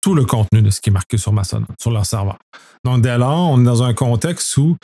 tout 0.00 0.14
le 0.14 0.24
contenu 0.24 0.62
de 0.62 0.70
ce 0.70 0.80
qui 0.80 0.90
est 0.90 0.92
marqué 0.92 1.16
sur 1.16 1.32
Mastodon, 1.32 1.66
sur 1.80 1.90
leur 1.90 2.04
serveur. 2.04 2.38
Donc, 2.84 3.02
dès 3.02 3.16
lors, 3.16 3.50
on 3.50 3.60
est 3.60 3.64
dans 3.64 3.82
un 3.82 3.94
contexte 3.94 4.56
où 4.56 4.76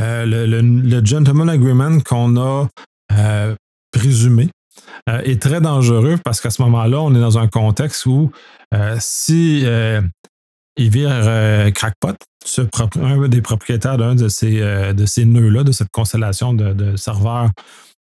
euh, 0.00 0.24
le, 0.26 1.04
gentleman 1.04 1.48
agreement 1.48 2.00
qu'on 2.00 2.36
a 2.36 2.68
euh, 3.12 3.54
présumé 3.92 4.48
euh, 5.08 5.20
est 5.20 5.40
très 5.40 5.60
dangereux 5.60 6.18
parce 6.24 6.40
qu'à 6.40 6.50
ce 6.50 6.60
moment-là, 6.62 7.00
on 7.00 7.14
est 7.14 7.20
dans 7.20 7.38
un 7.38 7.46
contexte 7.46 8.06
où 8.06 8.32
si 8.98 9.64
il 10.76 10.90
vire 10.90 11.72
crackpot, 11.72 12.16
un 12.96 13.28
des 13.28 13.40
propriétaires 13.40 13.96
d'un 13.96 14.14
de 14.14 14.28
ces, 14.28 14.62
ces 15.06 15.24
nœuds-là, 15.24 15.62
de 15.62 15.72
cette 15.72 15.90
constellation 15.92 16.52
de, 16.52 16.72
de 16.72 16.96
serveurs 16.96 17.50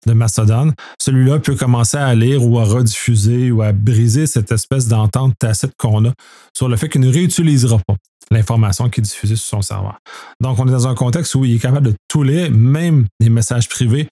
de 0.07 0.13
Mastodon, 0.13 0.73
celui-là 1.01 1.39
peut 1.39 1.55
commencer 1.55 1.97
à 1.97 2.15
lire 2.15 2.45
ou 2.45 2.59
à 2.59 2.65
rediffuser 2.65 3.51
ou 3.51 3.63
à 3.63 3.73
briser 3.73 4.27
cette 4.27 4.51
espèce 4.53 4.89
d'entente 4.89 5.35
tacite 5.39 5.73
qu'on 5.79 6.07
a 6.07 6.13
sur 6.57 6.69
le 6.69 6.77
fait 6.77 6.89
qu'il 6.89 7.01
ne 7.01 7.13
réutilisera 7.13 7.79
pas 7.87 7.95
l'information 8.31 8.89
qui 8.89 9.01
est 9.01 9.05
diffusée 9.05 9.37
sur 9.37 9.49
son 9.49 9.63
serveur. 9.63 9.99
Donc, 10.41 10.59
on 10.59 10.67
est 10.67 10.73
dans 10.73 10.89
un 10.89 10.95
contexte 10.95 11.35
où 11.35 11.45
il 11.45 11.57
est 11.57 11.59
capable 11.59 11.87
de 11.87 11.95
tout 12.09 12.23
lire, 12.23 12.51
même 12.51 13.07
des 13.21 13.29
messages 13.29 13.69
privés 13.69 14.09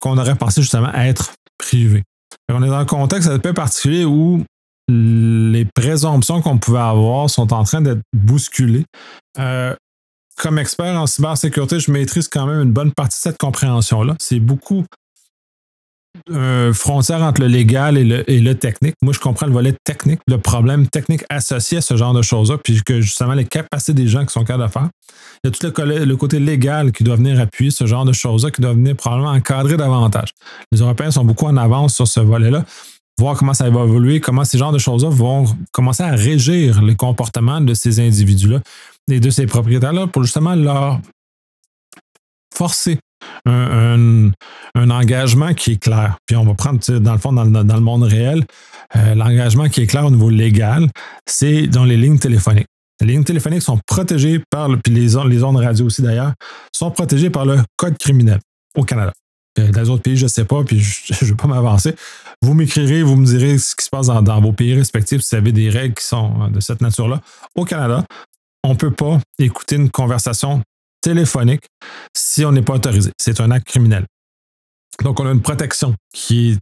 qu'on 0.00 0.18
aurait 0.18 0.36
pensé 0.36 0.62
justement 0.62 0.92
être 0.94 1.32
privés. 1.58 2.02
On 2.52 2.62
est 2.62 2.68
dans 2.68 2.74
un 2.74 2.84
contexte 2.84 3.28
un 3.28 3.38
peu 3.38 3.52
particulier 3.52 4.04
où 4.04 4.44
les 4.88 5.64
présomptions 5.64 6.42
qu'on 6.42 6.58
pouvait 6.58 6.78
avoir 6.78 7.30
sont 7.30 7.52
en 7.52 7.64
train 7.64 7.80
d'être 7.80 8.02
bousculées. 8.12 8.84
Euh, 9.38 9.74
comme 10.36 10.58
expert 10.58 11.00
en 11.00 11.06
cybersécurité, 11.06 11.78
je 11.80 11.90
maîtrise 11.90 12.28
quand 12.28 12.46
même 12.46 12.60
une 12.60 12.72
bonne 12.72 12.92
partie 12.92 13.18
de 13.18 13.22
cette 13.22 13.38
compréhension-là. 13.38 14.16
C'est 14.18 14.40
beaucoup 14.40 14.84
euh, 16.30 16.72
frontière 16.72 17.22
entre 17.22 17.40
le 17.40 17.48
légal 17.48 17.98
et 17.98 18.04
le, 18.40 18.54
technique. 18.54 18.94
Moi, 19.02 19.12
je 19.12 19.18
comprends 19.18 19.46
le 19.46 19.52
volet 19.52 19.74
technique, 19.84 20.20
le 20.28 20.38
problème 20.38 20.86
technique 20.86 21.24
associé 21.28 21.78
à 21.78 21.80
ce 21.80 21.96
genre 21.96 22.14
de 22.14 22.22
choses-là, 22.22 22.58
puis 22.62 22.82
que 22.82 23.00
justement 23.00 23.34
les 23.34 23.44
capacités 23.44 23.94
des 23.94 24.06
gens 24.06 24.24
qui 24.24 24.32
sont 24.32 24.44
capables 24.44 24.66
de 24.66 24.72
faire. 24.72 24.88
Il 25.42 25.48
y 25.48 25.48
a 25.48 25.50
tout 25.50 25.82
le, 25.82 26.16
côté 26.16 26.38
légal 26.38 26.92
qui 26.92 27.04
doit 27.04 27.16
venir 27.16 27.40
appuyer 27.40 27.70
ce 27.70 27.86
genre 27.86 28.04
de 28.04 28.12
choses-là, 28.12 28.50
qui 28.50 28.60
doit 28.60 28.72
venir 28.72 28.96
probablement 28.96 29.32
encadrer 29.32 29.76
davantage. 29.76 30.30
Les 30.72 30.80
Européens 30.80 31.10
sont 31.10 31.24
beaucoup 31.24 31.46
en 31.46 31.56
avance 31.56 31.94
sur 31.94 32.06
ce 32.06 32.20
volet-là 32.20 32.64
voir 33.18 33.36
comment 33.36 33.54
ça 33.54 33.68
va 33.70 33.84
évoluer, 33.84 34.20
comment 34.20 34.44
ces 34.44 34.58
genres 34.58 34.72
de 34.72 34.78
choses-là 34.78 35.08
vont 35.08 35.46
commencer 35.72 36.02
à 36.02 36.12
régir 36.12 36.82
les 36.82 36.96
comportements 36.96 37.60
de 37.60 37.74
ces 37.74 38.00
individus-là 38.00 38.60
et 39.10 39.20
de 39.20 39.30
ces 39.30 39.46
propriétaires-là 39.46 40.06
pour 40.06 40.24
justement 40.24 40.54
leur 40.54 41.00
forcer 42.54 42.98
un, 43.46 44.32
engagement 44.74 45.54
qui 45.54 45.72
est 45.72 45.82
clair. 45.82 46.18
Puis 46.26 46.36
on 46.36 46.44
va 46.44 46.54
prendre, 46.54 46.78
dans 46.98 47.12
le 47.12 47.18
fond, 47.18 47.32
dans 47.32 47.44
le, 47.44 47.80
monde 47.80 48.04
réel, 48.04 48.44
euh, 48.96 49.14
l'engagement 49.14 49.68
qui 49.68 49.82
est 49.82 49.86
clair 49.86 50.06
au 50.06 50.10
niveau 50.10 50.30
légal, 50.30 50.88
c'est 51.26 51.66
dans 51.66 51.84
les 51.84 51.96
lignes 51.96 52.18
téléphoniques. 52.18 52.66
Les 53.00 53.08
lignes 53.08 53.24
téléphoniques 53.24 53.62
sont 53.62 53.78
protégées 53.86 54.40
par, 54.50 54.68
puis 54.82 54.94
les, 54.94 55.16
les 55.28 55.44
ondes 55.44 55.56
radio 55.56 55.86
aussi 55.86 56.02
d'ailleurs, 56.02 56.32
sont 56.72 56.90
protégées 56.90 57.30
par 57.30 57.44
le 57.44 57.58
code 57.76 57.98
criminel 57.98 58.38
au 58.76 58.84
Canada. 58.84 59.12
Dans 59.56 59.82
les 59.82 59.88
autres 59.88 60.02
pays, 60.02 60.16
je 60.16 60.24
ne 60.24 60.28
sais 60.28 60.44
pas, 60.44 60.64
puis 60.64 60.80
je 60.80 61.12
ne 61.24 61.30
vais 61.30 61.36
pas 61.36 61.46
m'avancer. 61.46 61.94
Vous 62.42 62.54
m'écrirez, 62.54 63.02
vous 63.02 63.16
me 63.16 63.24
direz 63.24 63.58
ce 63.58 63.76
qui 63.76 63.84
se 63.84 63.90
passe 63.90 64.06
dans, 64.06 64.40
vos 64.40 64.52
pays 64.52 64.74
respectifs 64.74 65.22
si 65.22 65.34
vous 65.34 65.36
avez 65.36 65.52
des 65.52 65.70
règles 65.70 65.94
qui 65.94 66.04
sont 66.04 66.42
euh, 66.42 66.48
de 66.48 66.60
cette 66.60 66.80
nature-là. 66.80 67.20
Au 67.54 67.64
Canada, 67.64 68.04
on 68.64 68.70
ne 68.70 68.74
peut 68.74 68.90
pas 68.90 69.20
écouter 69.38 69.76
une 69.76 69.90
conversation 69.90 70.62
téléphonique 71.00 71.66
si 72.16 72.44
on 72.44 72.52
n'est 72.52 72.62
pas 72.62 72.74
autorisé. 72.74 73.12
C'est 73.18 73.40
un 73.40 73.50
acte 73.50 73.66
criminel. 73.66 74.06
Donc, 75.02 75.20
on 75.20 75.26
a 75.26 75.30
une 75.30 75.42
protection 75.42 75.94
qui 76.12 76.52
est 76.52 76.58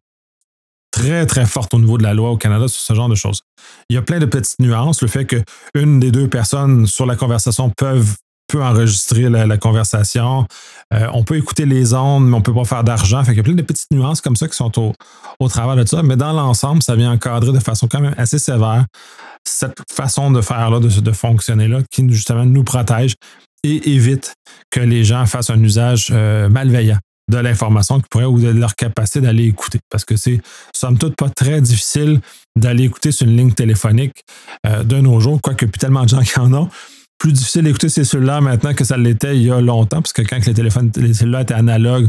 très, 0.91 1.27
très 1.27 1.47
forte 1.47 1.73
au 1.75 1.79
niveau 1.79 1.99
de 1.99 2.03
la 2.03 2.15
loi 2.15 2.31
au 2.31 2.37
Canada 2.37 2.69
sur 2.69 2.81
ce 2.81 2.95
genre 2.95 3.09
de 3.09 3.15
choses. 3.15 3.43
Il 3.89 3.95
y 3.95 3.99
a 3.99 4.03
plein 4.03 4.19
de 4.19 4.27
petites 4.27 4.59
nuances. 4.59 5.03
Le 5.03 5.09
fait 5.09 5.27
qu'une 5.27 6.01
des 6.01 6.11
deux 6.11 6.29
personnes 6.29 6.87
sur 6.87 7.07
la 7.07 7.17
conversation 7.17 7.71
peuvent 7.71 8.17
peut 8.53 8.63
enregistrer 8.63 9.31
la, 9.31 9.57
conversation. 9.57 10.47
Euh, 10.93 11.09
on 11.15 11.25
peut 11.25 11.37
écouter 11.37 11.65
les 11.65 11.95
ondes, 11.95 12.27
mais 12.27 12.35
on 12.35 12.39
ne 12.39 12.43
peut 12.43 12.55
pas 12.55 12.65
faire 12.65 12.85
d'argent. 12.85 13.23
Il 13.27 13.35
y 13.35 13.41
a 13.41 13.43
plein 13.43 13.55
de 13.55 13.63
petites 13.63 13.91
nuances 13.91 14.21
comme 14.21 14.37
ça 14.37 14.47
qui 14.47 14.57
sont 14.57 14.79
au, 14.79 14.93
au 15.41 15.49
travers 15.49 15.75
de 15.77 15.89
ça. 15.89 16.03
Mais 16.03 16.17
dans 16.17 16.33
l'ensemble, 16.33 16.83
ça 16.83 16.95
vient 16.95 17.13
encadrer 17.13 17.53
de 17.53 17.61
façon 17.61 17.89
quand 17.89 18.01
même 18.01 18.15
assez 18.19 18.39
sévère 18.39 18.85
cette 19.45 19.79
façon 19.91 20.31
de 20.31 20.41
faire-là, 20.41 20.81
de, 20.81 21.13
fonctionner-là, 21.13 21.81
qui 21.91 22.09
justement 22.11 22.45
nous 22.45 22.63
protège 22.63 23.15
et 23.65 23.95
évite 23.95 24.35
que 24.71 24.81
les 24.81 25.05
gens 25.05 25.27
fassent 25.27 25.51
un 25.51 25.63
usage 25.63 26.09
euh, 26.13 26.49
malveillant 26.49 26.99
de 27.31 27.39
l'information 27.39 28.01
qui 28.01 28.07
pourrait 28.11 28.25
ou 28.25 28.41
de 28.41 28.49
leur 28.49 28.75
capacité 28.75 29.21
d'aller 29.21 29.47
écouter. 29.47 29.79
Parce 29.91 30.05
que 30.05 30.17
c'est, 30.17 30.41
somme 30.75 30.99
toute, 30.99 31.17
pas 31.17 31.31
très 31.31 31.61
difficile 31.61 32.21
d'aller 32.57 32.85
écouter 32.85 33.13
sur 33.13 33.27
une 33.27 33.37
ligne 33.37 33.53
téléphonique 33.53 34.23
euh, 34.67 34.83
de 34.83 34.97
nos 34.97 35.21
jours, 35.21 35.41
quoique 35.41 35.67
plus 35.67 35.79
tellement 35.79 36.03
de 36.03 36.09
gens 36.09 36.21
qui 36.23 36.39
en 36.39 36.53
ont. 36.53 36.69
Plus 37.23 37.33
difficile 37.33 37.63
d'écouter 37.63 37.89
ces 37.89 38.03
cellulaires 38.03 38.43
maintenant 38.43 38.75
que 38.75 38.83
ça 38.83 38.97
l'était 38.97 39.37
il 39.37 39.45
y 39.45 39.51
a 39.53 39.61
longtemps, 39.61 40.03
parce 40.03 40.13
que 40.13 40.23
quand 40.23 40.45
les 40.45 40.55
téléphones, 40.55 40.91
les 40.97 41.15
cellulaires 41.15 41.43
étaient 41.43 41.55
analogues, 41.55 42.09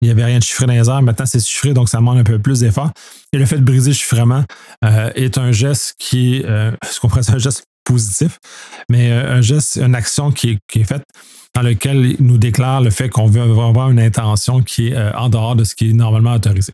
il 0.00 0.04
n'y 0.04 0.12
avait 0.12 0.24
rien 0.24 0.38
de 0.38 0.44
chiffré 0.44 0.66
dans 0.66 0.72
les 0.72 0.88
airs. 0.88 1.02
Maintenant, 1.02 1.26
c'est 1.26 1.44
chiffré, 1.44 1.74
donc 1.74 1.88
ça 1.88 1.98
demande 1.98 2.18
un 2.18 2.22
peu 2.22 2.38
plus 2.38 2.60
d'effort. 2.60 2.92
Et 3.32 3.38
le 3.38 3.44
fait 3.44 3.56
de 3.56 3.64
briser 3.64 3.90
le 3.90 3.96
chiffrement 3.96 4.44
euh, 4.84 5.10
est 5.16 5.36
un 5.36 5.50
geste 5.50 5.96
qui, 5.98 6.44
euh, 6.44 6.70
ce 6.88 7.00
qu'on 7.00 7.08
pourrait 7.08 7.28
un 7.28 7.38
geste 7.38 7.64
positif, 7.84 8.38
mais 8.88 9.10
un 9.10 9.40
geste, 9.40 9.80
une 9.82 9.96
action 9.96 10.30
qui 10.30 10.58
qui 10.68 10.82
est 10.82 10.84
faite 10.84 11.02
dans 11.56 11.62
lequel 11.62 12.16
il 12.20 12.24
nous 12.24 12.38
déclare 12.38 12.82
le 12.82 12.90
fait 12.90 13.08
qu'on 13.08 13.26
veut 13.26 13.42
avoir 13.42 13.90
une 13.90 13.98
intention 13.98 14.62
qui 14.62 14.90
est 14.90 14.94
euh, 14.96 15.10
en 15.16 15.28
dehors 15.28 15.56
de 15.56 15.64
ce 15.64 15.74
qui 15.74 15.90
est 15.90 15.92
normalement 15.92 16.34
autorisé. 16.34 16.72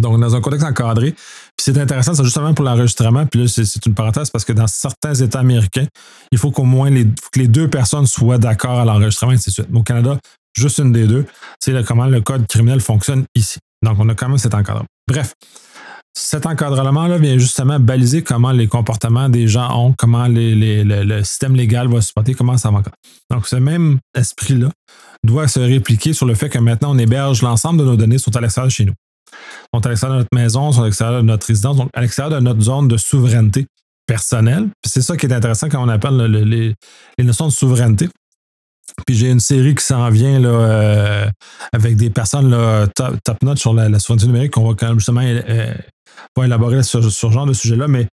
Donc, 0.00 0.20
dans 0.20 0.34
un 0.34 0.40
contexte 0.40 0.66
encadré, 0.66 1.12
puis 1.12 1.20
c'est 1.58 1.78
intéressant, 1.78 2.14
c'est 2.14 2.24
justement 2.24 2.54
pour 2.54 2.64
l'enregistrement, 2.64 3.26
puis 3.26 3.42
là, 3.42 3.48
c'est 3.48 3.86
une 3.86 3.94
parenthèse 3.94 4.30
parce 4.30 4.44
que 4.44 4.52
dans 4.52 4.66
certains 4.66 5.14
États 5.14 5.40
américains, 5.40 5.86
il 6.32 6.38
faut 6.38 6.50
qu'au 6.50 6.64
moins 6.64 6.90
les, 6.90 7.04
que 7.04 7.38
les 7.38 7.48
deux 7.48 7.68
personnes 7.68 8.06
soient 8.06 8.38
d'accord 8.38 8.80
à 8.80 8.84
l'enregistrement, 8.84 9.32
et 9.32 9.36
ainsi 9.36 9.50
de 9.50 9.54
suite. 9.54 9.68
Au 9.72 9.82
Canada, 9.82 10.18
juste 10.56 10.78
une 10.78 10.92
des 10.92 11.06
deux, 11.06 11.26
c'est 11.58 11.84
comment 11.84 12.06
le 12.06 12.20
code 12.20 12.46
criminel 12.46 12.80
fonctionne 12.80 13.24
ici. 13.34 13.58
Donc, 13.84 13.96
on 13.98 14.08
a 14.08 14.14
quand 14.14 14.28
même 14.28 14.38
cet 14.38 14.54
encadrement. 14.54 14.86
Bref, 15.08 15.34
cet 16.12 16.44
encadrement-là 16.44 17.18
vient 17.18 17.38
justement 17.38 17.78
baliser 17.78 18.22
comment 18.22 18.50
les 18.50 18.66
comportements 18.66 19.28
des 19.28 19.46
gens 19.46 19.74
ont, 19.78 19.94
comment 19.96 20.26
le 20.28 21.22
système 21.22 21.54
légal 21.54 21.88
va 21.88 22.00
se 22.00 22.12
porter, 22.12 22.34
comment 22.34 22.58
ça 22.58 22.70
va. 22.70 22.82
Donc, 23.30 23.46
ce 23.46 23.56
même 23.56 23.98
esprit-là 24.14 24.70
doit 25.24 25.48
se 25.48 25.60
répliquer 25.60 26.12
sur 26.12 26.26
le 26.26 26.34
fait 26.34 26.48
que 26.48 26.58
maintenant, 26.58 26.94
on 26.94 26.98
héberge 26.98 27.42
l'ensemble 27.42 27.80
de 27.80 27.84
nos 27.84 27.96
données 27.96 28.18
sont 28.18 28.34
à 28.36 28.40
l'extérieur 28.40 28.68
de 28.68 28.72
chez 28.72 28.84
nous. 28.84 28.94
Sont 29.74 29.86
à 29.86 29.88
l'extérieur 29.88 30.18
de 30.18 30.22
notre 30.22 30.34
maison, 30.34 30.72
sont 30.72 30.82
à 30.82 30.86
l'extérieur 30.86 31.22
de 31.22 31.26
notre 31.26 31.46
résidence, 31.46 31.76
donc 31.76 31.90
à 31.94 32.00
l'extérieur 32.00 32.38
de 32.38 32.44
notre 32.44 32.60
zone 32.60 32.88
de 32.88 32.96
souveraineté 32.96 33.66
personnelle. 34.06 34.68
C'est 34.84 35.02
ça 35.02 35.16
qui 35.16 35.26
est 35.26 35.32
intéressant 35.32 35.68
quand 35.68 35.82
on 35.82 35.88
appelle 35.88 36.16
les, 36.16 36.74
notions 37.24 37.46
de 37.46 37.52
souveraineté. 37.52 38.08
Puis 39.06 39.14
j'ai 39.14 39.30
une 39.30 39.40
série 39.40 39.74
qui 39.76 39.84
s'en 39.84 40.10
vient 40.10 40.42
euh, 40.44 41.28
avec 41.72 41.96
des 41.96 42.10
personnes 42.10 42.50
top, 42.96 43.42
notch 43.42 43.60
sur 43.60 43.72
la, 43.72 43.98
souveraineté 43.98 44.26
numérique 44.26 44.52
qu'on 44.52 44.68
va 44.68 44.74
quand 44.74 44.88
même 44.88 44.98
justement 44.98 45.22
euh, 45.24 45.74
pas 46.34 46.44
élaborer 46.44 46.82
sur, 46.82 47.08
ce 47.10 47.30
genre 47.30 47.46
de 47.46 47.52
sujet-là, 47.52 47.86
mais 47.86 48.08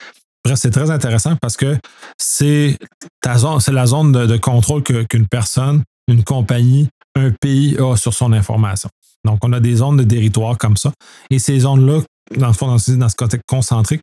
bref, 0.45 0.59
c'est 0.59 0.71
très 0.71 0.91
intéressant 0.91 1.35
parce 1.41 1.57
que 1.57 1.77
c'est 2.19 2.77
c'est 3.59 3.73
la 3.73 3.87
zone 3.87 4.13
de, 4.13 4.37
contrôle 4.37 4.83
qu'une 4.83 5.27
personne, 5.27 5.83
une 6.09 6.23
compagnie, 6.25 6.89
un 7.17 7.31
pays 7.31 7.77
a 7.79 7.97
sur 7.97 8.15
son 8.15 8.33
information. 8.33 8.89
Donc, 9.27 9.45
on 9.45 9.53
a 9.53 9.61
des 9.61 9.77
zones 9.77 9.99
de 9.99 10.05
territoire 10.05 10.57
comme 10.57 10.77
ça. 10.77 10.93
Et 11.31 11.39
ces 11.39 11.61
zones-là, 11.61 12.01
dans 12.37 12.47
le 12.47 12.53
fond, 12.53 12.67
dans, 12.69 12.79
ce 12.79 13.17
contexte 13.17 13.47
concentrique, 13.47 14.01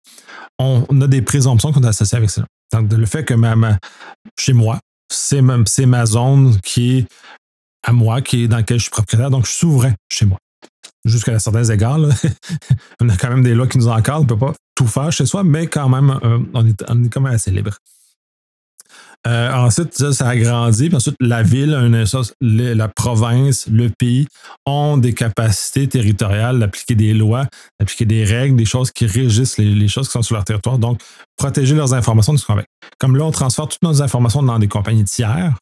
on, 0.60 1.02
a 1.02 1.08
des 1.08 1.22
présomptions 1.22 1.72
qu'on 1.72 1.84
est 1.84 1.88
associées 1.88 2.18
avec 2.18 2.30
ça. 2.30 2.46
Donc, 2.72 2.92
le 2.94 3.06
fait 3.06 3.24
que 3.24 3.34
ma, 3.34 3.78
chez 4.40 4.54
moi, 4.54 4.80
c'est 5.12 5.42
ma, 5.42 5.58
ma 5.88 6.06
zone 6.06 6.60
qui 6.64 7.00
est 7.00 7.08
à 7.86 7.92
moi, 7.92 8.22
qui 8.22 8.44
est 8.44 8.48
dans 8.48 8.58
laquelle 8.58 8.78
je 8.78 8.84
suis 8.84 8.92
propriétaire, 8.92 9.30
donc 9.30 9.46
je 9.46 9.52
suis 9.52 9.60
souverain 9.60 9.94
chez 10.10 10.26
moi 10.26 10.38
jusqu'à 11.06 11.40
certains 11.40 11.66
égards. 11.66 12.00
on 13.02 13.10
a 13.10 13.18
quand 13.18 13.30
même 13.30 13.44
des 13.44 13.54
lois 13.54 13.68
qui 13.68 13.78
nous 13.78 13.88
encadrent. 13.88 14.22
On 14.22 14.24
ne 14.24 14.28
peut 14.28 14.38
pas 14.38 14.54
tout 14.76 14.88
faire 14.88 15.12
chez 15.12 15.26
soi, 15.26 15.44
mais 15.44 15.68
quand 15.68 15.90
même, 15.90 16.18
euh, 16.24 16.40
on, 16.54 16.68
est, 16.68 17.10
quand 17.10 17.22
même 17.22 17.34
assez 17.34 17.52
libre. 17.52 17.76
Euh, 19.26 19.54
ensuite, 19.54 19.94
ça, 19.94 20.28
a 20.28 20.36
grandi. 20.36 20.88
Puis 20.88 20.96
ensuite, 20.96 21.16
la 21.20 21.44
ville, 21.44 21.72
la 22.42 22.88
province, 22.90 23.68
le 23.72 23.90
pays 23.90 24.28
ont 24.66 24.98
des 24.98 25.14
capacités 25.14 25.88
territoriales 25.88 26.60
d'appliquer 26.60 26.96
des 26.96 27.14
lois, 27.14 27.46
d'appliquer 27.80 28.06
des 28.06 28.26
règles, 28.26 28.58
des 28.58 28.66
choses 28.66 28.92
qui 28.92 29.06
régissent 29.06 29.58
les, 29.58 29.88
choses 29.88 30.08
qui 30.08 30.14
sont 30.14 30.24
sur 30.24 30.36
leur 30.36 30.44
territoire. 30.44 30.78
Donc, 30.78 31.00
protéger 31.38 31.76
leurs 31.76 31.94
informations 31.94 32.34
de 32.34 32.40
ce 32.40 32.46
qu'on. 32.46 32.62
Comme 33.00 33.16
là, 33.16 33.24
on 33.24 33.32
transfère 33.32 33.68
toutes 33.68 33.82
nos 33.82 34.02
informations 34.02 34.44
dans 34.44 34.60
des 34.60 34.68
compagnies 34.68 35.06
tiers. 35.06 35.54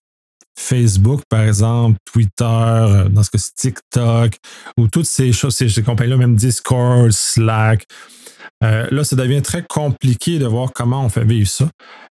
Facebook, 0.58 1.21
par 1.30 1.41
exemple, 1.41 1.97
Twitter, 2.12 2.43
euh, 2.43 3.10
dans 3.10 3.24
ce 3.24 3.30
cas-ci 3.30 3.52
TikTok, 3.56 4.34
ou 4.78 4.88
toutes 4.88 5.06
ces 5.06 5.32
choses, 5.32 5.56
ces, 5.56 5.84
compagnies-là, 5.84 6.17
même 6.17 6.36
Discord, 6.36 7.12
Slack. 7.12 7.86
Euh, 8.63 8.88
là, 8.91 9.04
ça 9.04 9.15
devient 9.15 9.41
très 9.41 9.63
compliqué 9.63 10.39
de 10.39 10.45
voir 10.45 10.71
comment 10.74 11.04
on 11.04 11.10
fait 11.10 11.24
vivre 11.24 11.50
ça. 11.50 11.69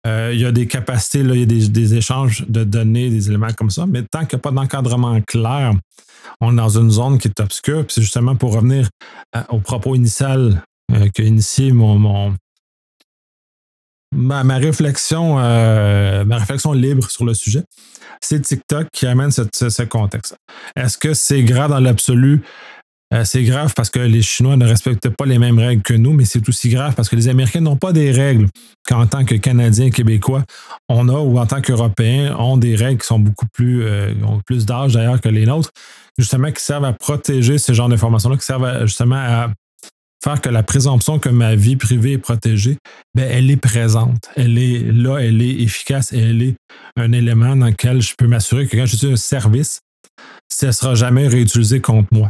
Euh, 0.05 0.31
il 0.33 0.39
y 0.39 0.45
a 0.45 0.51
des 0.51 0.67
capacités, 0.67 1.19
il 1.19 1.39
y 1.39 1.43
a 1.43 1.45
des, 1.45 1.93
échanges 1.95 2.45
de 2.47 2.63
données, 2.63 3.09
des 3.09 3.27
éléments 3.29 3.51
comme 3.57 3.69
ça, 3.69 3.85
mais 3.85 4.03
tant 4.03 4.25
qu'il 4.25 4.37
n'y 4.37 4.41
a 4.41 4.43
pas 4.43 4.51
d'encadrement 4.51 5.19
clair, 5.21 5.73
on 6.39 6.53
est 6.53 6.57
dans 6.57 6.77
une 6.77 6.91
zone 6.91 7.17
qui 7.17 7.27
est 7.27 7.39
obscure. 7.39 7.85
C'est 7.89 8.01
justement 8.01 8.35
pour 8.35 8.53
revenir 8.53 8.89
au 9.49 9.59
propos 9.59 9.95
initial 9.95 10.61
qu'a 11.13 11.23
initié 11.23 11.71
mon, 11.71 12.35
ma, 14.13 14.57
réflexion, 14.57 15.35
ma 15.35 16.37
réflexion 16.37 16.73
libre 16.73 17.09
sur 17.09 17.25
le 17.25 17.33
sujet 17.33 17.63
c'est 18.21 18.41
TikTok 18.41 18.87
qui 18.91 19.05
amène 19.05 19.31
ce, 19.31 19.83
contexte. 19.83 20.37
Est-ce 20.75 20.97
que 20.97 21.13
c'est 21.13 21.43
grave 21.43 21.71
dans 21.71 21.79
l'absolu? 21.79 22.41
Euh, 23.13 23.23
c'est 23.23 23.43
grave 23.43 23.73
parce 23.73 23.89
que 23.89 23.99
les 23.99 24.21
Chinois 24.21 24.57
ne 24.57 24.65
respectent 24.65 25.09
pas 25.09 25.25
les 25.25 25.39
mêmes 25.39 25.59
règles 25.59 25.81
que 25.81 25.93
nous, 25.93 26.11
mais 26.11 26.25
c'est 26.25 26.47
aussi 26.49 26.67
grave 26.67 26.93
parce 26.93 27.07
que 27.07 27.15
les 27.15 27.29
Américains 27.29 27.61
n'ont 27.61 27.77
pas 27.77 27.93
des 27.93 28.11
règles 28.11 28.47
qu'en 28.87 29.07
tant 29.07 29.23
que 29.23 29.35
Canadiens, 29.35 29.89
Québécois, 29.89 30.43
on 30.89 31.07
a, 31.07 31.17
ou 31.17 31.39
en 31.39 31.45
tant 31.45 31.61
qu'Européens, 31.61 32.35
ont 32.37 32.57
des 32.57 32.75
règles 32.75 32.99
qui 32.99 33.07
sont 33.07 33.19
beaucoup 33.19 33.47
plus, 33.53 33.83
euh, 33.83 34.13
ont 34.25 34.41
plus 34.45 34.65
d'âge 34.65 34.93
d'ailleurs 34.93 35.21
que 35.21 35.29
les 35.29 35.45
nôtres, 35.45 35.69
justement, 36.17 36.51
qui 36.51 36.61
servent 36.61 36.85
à 36.85 36.93
protéger 36.93 37.57
ce 37.57 37.71
genre 37.71 37.87
d'informations-là, 37.87 38.35
qui 38.35 38.45
servent 38.45 38.85
justement 38.85 39.15
à 39.15 39.51
faire 40.21 40.41
que 40.41 40.49
la 40.49 40.63
présomption 40.63 41.19
que 41.19 41.29
ma 41.29 41.55
vie 41.55 41.77
privée 41.77 42.13
est 42.13 42.17
protégée, 42.17 42.77
ben, 43.15 43.29
elle 43.31 43.49
est 43.49 43.57
présente. 43.57 44.29
Elle 44.35 44.57
est 44.57 44.79
là, 44.91 45.19
elle 45.19 45.41
est 45.41 45.61
efficace 45.61 46.11
et 46.11 46.19
elle 46.19 46.41
est 46.41 46.55
un 46.97 47.13
élément 47.13 47.55
dans 47.55 47.67
lequel 47.67 48.01
je 48.01 48.13
peux 48.17 48.27
m'assurer 48.27 48.67
que 48.67 48.75
quand 48.75 48.85
j'utilise 48.85 49.13
un 49.13 49.15
service, 49.15 49.79
ça 50.49 50.67
ne 50.67 50.71
sera 50.71 50.95
jamais 50.95 51.27
réutilisé 51.27 51.79
contre 51.79 52.09
moi. 52.11 52.29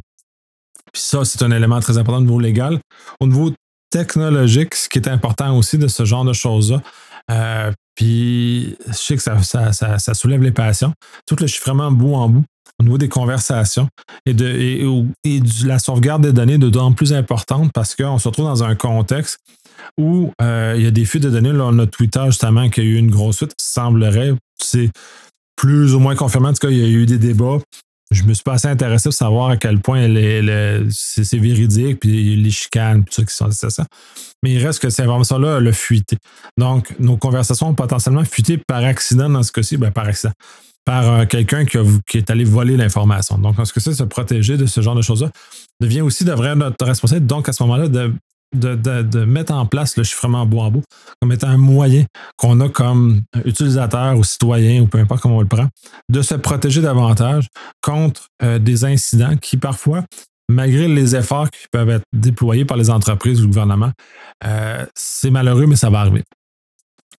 Puis 0.98 1.04
ça, 1.06 1.24
c'est 1.26 1.44
un 1.44 1.52
élément 1.52 1.80
très 1.80 2.00
important 2.00 2.18
au 2.18 2.22
niveau 2.22 2.40
légal. 2.40 2.80
Au 3.20 3.28
niveau 3.28 3.54
technologique, 3.92 4.74
ce 4.74 4.90
qui 4.90 4.98
est 4.98 5.08
important 5.08 5.56
aussi 5.56 5.78
de 5.78 5.88
ce 5.88 6.06
genre 6.06 6.26
de 6.26 6.34
choses-là, 6.34 6.82
euh, 7.30 7.72
puis 7.94 8.76
je 8.88 8.94
sais 8.94 9.16
que 9.16 9.22
ça, 9.22 9.44
ça, 9.44 10.14
soulève 10.16 10.42
les 10.42 10.52
passions. 10.52 10.94
Tout 11.28 11.36
le 11.40 11.46
chiffrement 11.46 11.92
bout 11.92 12.16
en 12.16 12.30
bout 12.30 12.46
au 12.80 12.84
niveau 12.84 12.98
des 12.98 13.10
conversations 13.10 13.88
et 14.26 14.34
de, 14.34 14.48
et, 15.24 15.40
la 15.66 15.78
sauvegarde 15.78 16.24
des 16.24 16.34
données 16.34 16.58
de 16.58 16.76
en 16.80 16.94
plus 16.94 17.14
importante 17.14 17.72
parce 17.74 17.96
qu'on 17.96 18.18
se 18.18 18.28
retrouve 18.28 18.46
dans 18.46 18.64
un 18.64 18.74
contexte 18.74 19.38
où 20.00 20.32
euh, 20.42 20.74
il 20.78 20.84
y 20.84 20.88
a 20.88 20.92
des 20.92 21.06
fuites 21.06 21.22
de 21.22 21.30
données. 21.30 21.54
Là, 21.54 21.66
on 21.66 21.78
a 21.78 21.86
Twitter 21.86 22.24
justement 22.26 22.72
qui 22.72 22.80
a 22.80 22.84
eu 22.84 22.96
une 22.96 23.12
grosse 23.12 23.38
fuite, 23.38 23.54
semblerait. 23.62 24.34
C'est 24.60 24.90
plus 25.56 25.94
ou 25.94 26.00
moins 26.00 26.16
confirmé. 26.16 26.48
En 26.48 26.54
tout 26.54 26.68
cas, 26.68 26.70
il 26.70 26.80
y 26.80 26.84
a 26.84 26.88
eu 26.88 27.06
des 27.06 27.20
débats. 27.20 27.60
Je 28.12 28.24
me 28.24 28.34
suis 28.34 28.44
pas 28.44 28.54
assez 28.54 28.68
intéressé 28.68 29.10
pour 29.10 29.14
savoir 29.14 29.50
à 29.50 29.58
quel 29.58 29.80
point 29.80 30.08
c'est 30.90 31.38
véridique, 31.38 32.00
puis 32.00 32.36
les 32.36 32.52
chicanes, 32.52 33.04
tout 33.04 33.14
ça 33.14 33.24
qui 33.24 33.36
sont 33.36 33.70
ça. 33.70 33.86
Mais 34.44 34.54
il 34.54 34.66
reste 34.66 34.82
que 34.82 34.90
cette 34.90 35.06
information-là 35.06 35.60
le. 35.60 35.72
Donc, 36.58 36.94
nos 37.00 37.18
conversations 37.18 37.70
ont 37.70 37.74
potentiellement 37.74 38.24
fuité 38.24 38.58
par 38.58 38.84
accident 38.84 39.30
dans 39.30 39.44
ce 39.44 39.52
cas-ci, 39.52 39.78
ben, 39.78 39.92
par 39.92 40.06
accident 40.06 40.34
par 40.88 41.10
euh, 41.10 41.26
quelqu'un 41.26 41.66
qui, 41.66 41.78
est 42.18 42.30
allé 42.30 42.46
voler 42.46 42.78
l'information. 42.78 43.38
Donc, 43.38 43.56
ce 43.62 43.74
que 43.74 43.82
c'est 43.82 43.94
se 43.94 44.04
protéger 44.04 44.56
de 44.56 44.66
ce 44.66 44.80
genre 44.80 44.96
de 44.96 45.02
choses-là 45.02 45.30
devient 45.82 46.00
aussi 46.00 46.24
de 46.24 46.32
vrai 46.32 46.56
notre 46.56 46.86
responsabilité. 46.86 47.28
Donc, 47.28 47.50
à 47.50 47.52
ce 47.52 47.62
moment-là, 47.64 47.90
de, 47.90 48.14
de, 48.56 49.26
mettre 49.26 49.54
en 49.54 49.66
place 49.66 49.98
le 49.98 50.04
chiffrement 50.04 50.46
bout 50.46 50.60
en 50.60 50.72
bout 50.72 50.84
comme 51.22 51.32
étant 51.32 51.50
un 51.50 51.58
moyen 51.58 52.06
qu'on 52.38 52.60
a 52.62 52.70
comme 52.70 53.22
utilisateur 53.46 54.18
ou 54.18 54.24
citoyen 54.24 54.82
ou 54.82 54.88
peu 54.88 55.00
importe 55.00 55.22
comment 55.22 55.38
on 55.38 55.42
le 55.42 55.48
prend, 55.48 55.68
de 56.10 56.22
se 56.22 56.36
protéger 56.36 56.82
davantage 56.82 57.48
contre 57.82 58.28
euh, 58.44 58.60
des 58.60 58.86
incidents 58.86 59.36
qui 59.36 59.58
parfois, 59.58 60.04
malgré 60.50 60.88
les 60.88 61.16
efforts 61.16 61.50
qui 61.50 61.66
peuvent 61.72 61.90
être 61.90 62.06
déployés 62.14 62.66
par 62.66 62.78
les 62.78 62.90
entreprises 62.90 63.40
ou 63.40 63.44
le 63.44 63.48
gouvernement, 63.48 63.92
euh, 64.46 64.86
c'est 64.96 65.32
malheureux, 65.32 65.66
mais 65.66 65.76
ça 65.76 65.90
va 65.90 66.00
arriver. 66.02 66.24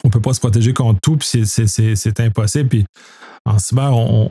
On 0.04 0.08
ne 0.08 0.12
peut 0.12 0.20
pas 0.20 0.32
se 0.32 0.40
protéger 0.40 0.72
contre 0.72 1.00
tout, 1.00 1.16
puis 1.16 1.44
c'est 1.44 2.20
impossible. 2.20 2.68
Puis 2.68 2.86
en 3.48 3.58
cyber, 3.58 3.96
on, 3.96 4.30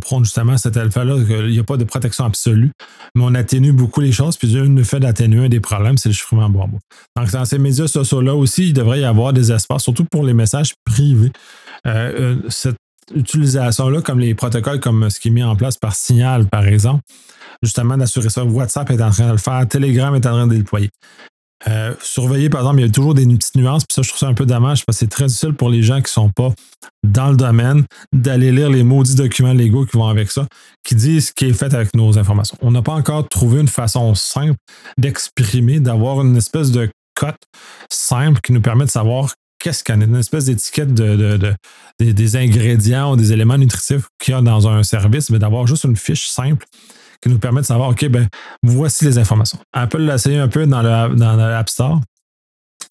prend 0.00 0.22
justement 0.22 0.56
cet 0.56 0.76
alpha-là, 0.76 1.16
qu'il 1.24 1.50
n'y 1.50 1.58
a 1.58 1.64
pas 1.64 1.76
de 1.76 1.84
protection 1.84 2.24
absolue, 2.24 2.70
mais 3.14 3.22
on 3.24 3.34
atténue 3.34 3.72
beaucoup 3.72 4.00
les 4.00 4.12
choses. 4.12 4.36
Puis 4.36 4.48
le 4.52 4.84
fait 4.84 5.00
d'atténuer 5.00 5.46
un 5.46 5.48
des 5.48 5.60
problèmes, 5.60 5.96
c'est 5.96 6.08
le 6.08 6.14
chiffrement 6.14 6.48
bois. 6.48 6.68
Donc, 7.16 7.30
dans 7.30 7.44
ces 7.44 7.58
médias 7.58 7.86
sociaux-là 7.86 8.34
aussi, 8.34 8.68
il 8.68 8.72
devrait 8.72 9.00
y 9.00 9.04
avoir 9.04 9.32
des 9.32 9.52
espaces, 9.52 9.82
surtout 9.82 10.04
pour 10.04 10.24
les 10.24 10.34
messages 10.34 10.74
privés. 10.84 11.32
Euh, 11.86 12.36
cette 12.48 12.76
utilisation-là, 13.14 14.02
comme 14.02 14.20
les 14.20 14.34
protocoles, 14.34 14.80
comme 14.80 15.08
ce 15.10 15.20
qui 15.20 15.28
est 15.28 15.30
mis 15.30 15.42
en 15.42 15.56
place 15.56 15.76
par 15.76 15.94
Signal, 15.94 16.46
par 16.46 16.66
exemple, 16.66 17.02
justement 17.62 17.96
d'assurer 17.96 18.30
ça. 18.30 18.44
WhatsApp 18.44 18.90
est 18.90 19.02
en 19.02 19.10
train 19.10 19.26
de 19.26 19.32
le 19.32 19.38
faire, 19.38 19.66
Telegram 19.68 20.14
est 20.14 20.26
en 20.26 20.32
train 20.32 20.46
de 20.46 20.56
déployer. 20.56 20.90
Euh, 21.68 21.94
surveiller, 22.02 22.50
par 22.50 22.60
exemple, 22.60 22.80
il 22.80 22.86
y 22.86 22.88
a 22.88 22.92
toujours 22.92 23.14
des 23.14 23.26
petites 23.26 23.54
nuances, 23.56 23.84
puis 23.84 23.94
ça, 23.94 24.02
je 24.02 24.08
trouve 24.08 24.18
ça 24.18 24.28
un 24.28 24.34
peu 24.34 24.46
dommage 24.46 24.84
parce 24.84 24.98
que 24.98 25.04
c'est 25.04 25.10
très 25.10 25.32
utile 25.32 25.54
pour 25.54 25.70
les 25.70 25.82
gens 25.82 25.96
qui 25.96 26.02
ne 26.02 26.08
sont 26.08 26.30
pas 26.30 26.52
dans 27.02 27.30
le 27.30 27.36
domaine 27.36 27.84
d'aller 28.12 28.52
lire 28.52 28.68
les 28.68 28.82
maudits 28.82 29.14
documents 29.14 29.52
légaux 29.52 29.86
qui 29.86 29.96
vont 29.96 30.06
avec 30.06 30.30
ça, 30.30 30.46
qui 30.84 30.94
disent 30.94 31.28
ce 31.28 31.32
qui 31.32 31.46
est 31.46 31.52
fait 31.52 31.72
avec 31.72 31.94
nos 31.94 32.18
informations. 32.18 32.58
On 32.60 32.70
n'a 32.70 32.82
pas 32.82 32.92
encore 32.92 33.26
trouvé 33.28 33.60
une 33.60 33.68
façon 33.68 34.14
simple 34.14 34.56
d'exprimer, 34.98 35.80
d'avoir 35.80 36.20
une 36.20 36.36
espèce 36.36 36.70
de 36.70 36.90
cote 37.14 37.36
simple 37.90 38.40
qui 38.42 38.52
nous 38.52 38.60
permet 38.60 38.84
de 38.84 38.90
savoir 38.90 39.32
qu'est-ce 39.58 39.82
qu'il 39.82 39.96
y 39.96 40.02
a, 40.02 40.04
une 40.04 40.16
espèce 40.16 40.46
d'étiquette 40.46 40.92
de, 40.92 41.54
des, 41.98 42.36
ingrédients 42.36 43.12
ou 43.12 43.16
des 43.16 43.32
éléments 43.32 43.56
nutritifs 43.56 44.08
qu'il 44.18 44.34
y 44.34 44.36
a 44.36 44.42
dans 44.42 44.68
un 44.68 44.82
service, 44.82 45.30
mais 45.30 45.38
d'avoir 45.38 45.66
juste 45.66 45.84
une 45.84 45.96
fiche 45.96 46.28
simple 46.28 46.66
qui 47.24 47.30
nous 47.30 47.38
permet 47.38 47.62
de 47.62 47.66
savoir, 47.66 47.88
OK, 47.88 48.06
ben, 48.08 48.28
voici 48.62 49.06
les 49.06 49.16
informations. 49.16 49.58
Apple 49.72 50.02
l'a 50.02 50.16
essayé 50.16 50.36
un 50.36 50.48
peu 50.48 50.66
dans 50.66 50.82
l'App 50.82 51.70
Store. 51.70 52.00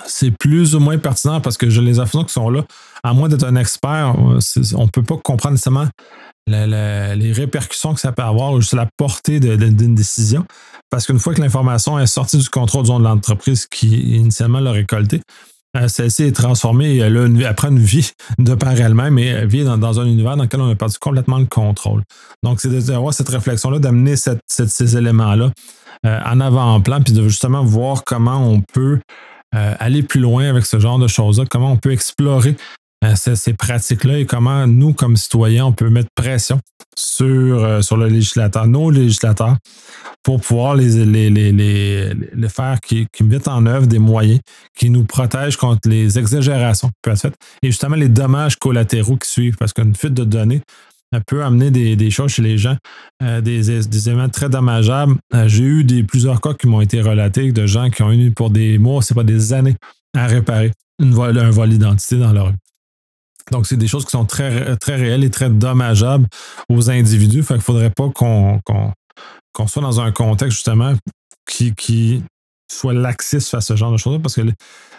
C'est 0.07 0.31
plus 0.31 0.73
ou 0.73 0.79
moins 0.79 0.97
pertinent 0.97 1.39
parce 1.39 1.55
que 1.55 1.67
les 1.67 1.99
informations 1.99 2.25
qui 2.25 2.33
sont 2.33 2.49
là, 2.49 2.63
à 3.03 3.13
moins 3.13 3.29
d'être 3.29 3.45
un 3.45 3.55
expert, 3.55 4.15
on 4.17 4.33
ne 4.37 4.89
peut 4.89 5.03
pas 5.03 5.17
comprendre 5.17 5.51
nécessairement 5.51 5.87
les 6.47 7.31
répercussions 7.31 7.93
que 7.93 7.99
ça 7.99 8.11
peut 8.11 8.23
avoir 8.23 8.53
ou 8.53 8.61
juste 8.61 8.73
la 8.73 8.87
portée 8.97 9.39
d'une 9.39 9.93
décision. 9.93 10.45
Parce 10.89 11.05
qu'une 11.05 11.19
fois 11.19 11.35
que 11.35 11.41
l'information 11.41 11.99
est 11.99 12.07
sortie 12.07 12.39
du 12.39 12.49
contrôle 12.49 12.87
de 12.87 13.03
l'entreprise 13.03 13.67
qui 13.67 14.15
initialement 14.15 14.61
l'a 14.61 14.71
récoltée, 14.71 15.21
euh, 15.75 15.88
celle-ci 15.88 16.23
est 16.23 16.36
transformée, 16.36 16.97
elle, 16.97 17.45
a 17.45 17.53
prend 17.53 17.69
une 17.69 17.79
vie 17.79 18.12
de 18.38 18.53
par 18.53 18.79
elle-même 18.79 19.17
et 19.17 19.25
elle 19.25 19.47
vit 19.47 19.63
dans, 19.63 19.99
un 19.99 20.05
univers 20.05 20.38
dans 20.38 20.43
lequel 20.43 20.62
on 20.62 20.69
a 20.69 20.75
perdu 20.75 20.97
complètement 20.99 21.39
le 21.39 21.45
contrôle. 21.45 22.03
Donc, 22.43 22.62
c'est 22.62 22.69
d'avoir 22.69 23.13
cette 23.13 23.29
réflexion-là, 23.29 23.79
d'amener 23.79 24.15
ces 24.15 24.97
éléments-là 24.97 25.51
euh, 26.05 26.19
en 26.25 26.39
avant-plan, 26.39 27.01
puis 27.01 27.13
de 27.13 27.27
justement 27.27 27.63
voir 27.63 28.03
comment 28.03 28.38
on 28.38 28.62
peut 28.62 28.99
euh, 29.55 29.75
aller 29.79 30.03
plus 30.03 30.19
loin 30.19 30.47
avec 30.49 30.65
ce 30.65 30.79
genre 30.79 30.99
de 30.99 31.07
choses-là, 31.07 31.45
comment 31.49 31.71
on 31.71 31.77
peut 31.77 31.91
explorer 31.91 32.55
ces, 33.15 33.53
pratiques-là 33.53 34.19
et 34.19 34.25
comment 34.25 34.67
nous, 34.67 34.93
comme 34.93 35.17
citoyens, 35.17 35.65
on 35.65 35.71
peut 35.71 35.89
mettre 35.89 36.09
pression 36.15 36.59
sur, 36.95 37.83
sur 37.83 37.97
le 37.97 38.07
législateur, 38.07 38.67
nos 38.67 38.91
législateurs, 38.91 39.57
pour 40.23 40.39
pouvoir 40.41 40.75
les, 40.75 41.05
les, 41.05 41.29
les, 41.29 41.51
les 42.13 42.49
faire, 42.49 42.79
qui, 42.81 43.07
qui, 43.11 43.23
mettent 43.23 43.47
en 43.47 43.65
œuvre 43.65 43.87
des 43.87 43.99
moyens 43.99 44.39
qui 44.77 44.89
nous 44.89 45.03
protègent 45.03 45.57
contre 45.57 45.89
les 45.89 46.17
exagérations 46.17 46.87
qui 46.87 46.93
peuvent 47.01 47.13
être 47.13 47.21
faites 47.21 47.35
et 47.61 47.67
justement 47.67 47.95
les 47.95 48.09
dommages 48.09 48.55
collatéraux 48.57 49.17
qui 49.17 49.29
suivent. 49.29 49.57
Parce 49.57 49.73
qu'une 49.73 49.95
fuite 49.95 50.13
de 50.13 50.23
données 50.23 50.61
peut 51.19 51.43
amener 51.43 51.71
des, 51.71 51.95
des, 51.95 52.09
choses 52.09 52.31
chez 52.31 52.41
les 52.41 52.57
gens, 52.57 52.77
euh, 53.21 53.41
des, 53.41 53.81
des, 53.81 54.09
éléments 54.09 54.29
très 54.29 54.49
dommageables. 54.49 55.15
Euh, 55.33 55.47
j'ai 55.47 55.63
eu 55.63 55.83
des, 55.83 56.03
plusieurs 56.03 56.41
cas 56.41 56.53
qui 56.53 56.67
m'ont 56.67 56.81
été 56.81 57.01
relatés 57.01 57.51
de 57.51 57.65
gens 57.65 57.89
qui 57.89 58.01
ont 58.01 58.11
eu 58.11 58.31
pour 58.31 58.49
des 58.49 58.77
mois, 58.77 59.01
c'est 59.01 59.13
pas 59.13 59.23
des 59.23 59.53
années, 59.53 59.75
à 60.15 60.27
réparer 60.27 60.71
une 60.99 61.13
un 61.19 61.49
vol 61.49 61.69
d'identité 61.69 62.17
dans 62.17 62.31
leur 62.31 62.47
rue. 62.47 62.53
Donc, 63.51 63.67
c'est 63.67 63.77
des 63.77 63.88
choses 63.88 64.06
qui 64.06 64.12
sont 64.12 64.25
très, 64.25 64.75
très 64.77 64.95
réelles 64.95 65.23
et 65.23 65.29
très 65.29 65.49
dommageables 65.49 66.27
aux 66.69 66.89
individus. 66.89 67.43
Fait 67.43 67.56
qu'il 67.56 67.58
ne 67.58 67.63
faudrait 67.63 67.89
pas 67.91 68.10
qu'on 68.10 69.67
soit 69.67 69.82
dans 69.82 70.01
un 70.01 70.12
contexte 70.12 70.58
justement 70.58 70.93
qui, 71.45 71.73
qui 71.75 72.23
soit 72.71 72.93
laxiste 72.93 73.49
face 73.49 73.65
à 73.65 73.73
ce 73.73 73.75
genre 73.75 73.91
de 73.91 73.97
choses 73.97 74.19
parce 74.21 74.36
que 74.36 74.41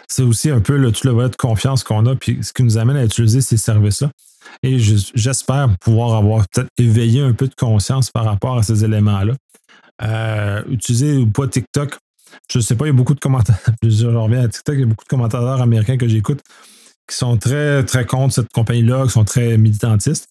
c'est 0.07 0.23
aussi 0.23 0.49
un 0.49 0.59
peu 0.59 0.77
le, 0.77 0.91
tout 0.91 1.07
le 1.07 1.13
volet 1.13 1.29
de 1.29 1.35
confiance 1.35 1.83
qu'on 1.83 2.05
a, 2.05 2.15
puis 2.15 2.39
ce 2.41 2.53
qui 2.53 2.63
nous 2.63 2.77
amène 2.77 2.97
à 2.97 3.05
utiliser 3.05 3.41
ces 3.41 3.57
services-là. 3.57 4.11
Et 4.61 4.77
j'espère 4.77 5.69
pouvoir 5.81 6.15
avoir 6.15 6.45
peut-être 6.47 6.69
éveillé 6.77 7.21
un 7.21 7.33
peu 7.33 7.47
de 7.47 7.55
conscience 7.55 8.11
par 8.11 8.25
rapport 8.25 8.57
à 8.57 8.63
ces 8.63 8.85
éléments-là. 8.85 9.33
Euh, 10.03 10.61
utiliser 10.69 11.17
ou 11.17 11.25
pas 11.25 11.47
TikTok, 11.47 11.97
je 12.51 12.59
ne 12.59 12.63
sais 12.63 12.75
pas, 12.75 12.85
il 12.85 12.89
y 12.89 12.91
a 12.91 12.93
beaucoup 12.93 13.15
de 13.15 13.19
commentaires. 13.19 13.57
Je 13.83 14.05
reviens 14.05 14.43
à 14.43 14.47
TikTok, 14.47 14.75
il 14.75 14.81
y 14.81 14.83
a 14.83 14.87
beaucoup 14.87 15.03
de 15.03 15.09
commentateurs 15.09 15.61
américains 15.61 15.97
que 15.97 16.07
j'écoute 16.07 16.41
qui 17.07 17.15
sont 17.15 17.37
très, 17.37 17.83
très 17.83 18.05
contre 18.05 18.33
cette 18.33 18.51
compagnie-là, 18.53 19.03
qui 19.05 19.11
sont 19.11 19.25
très 19.25 19.57
militantistes. 19.57 20.27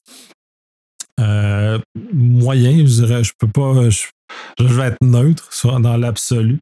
Euh, 1.21 1.79
moyen, 2.13 2.79
je 2.79 3.05
dirais, 3.05 3.25
je 3.25 3.33
peux 3.39 3.49
pas, 3.49 3.89
je, 3.91 4.65
vais 4.65 4.87
être 4.87 4.99
neutre 5.03 5.51
dans 5.81 5.97
l'absolu. 5.97 6.59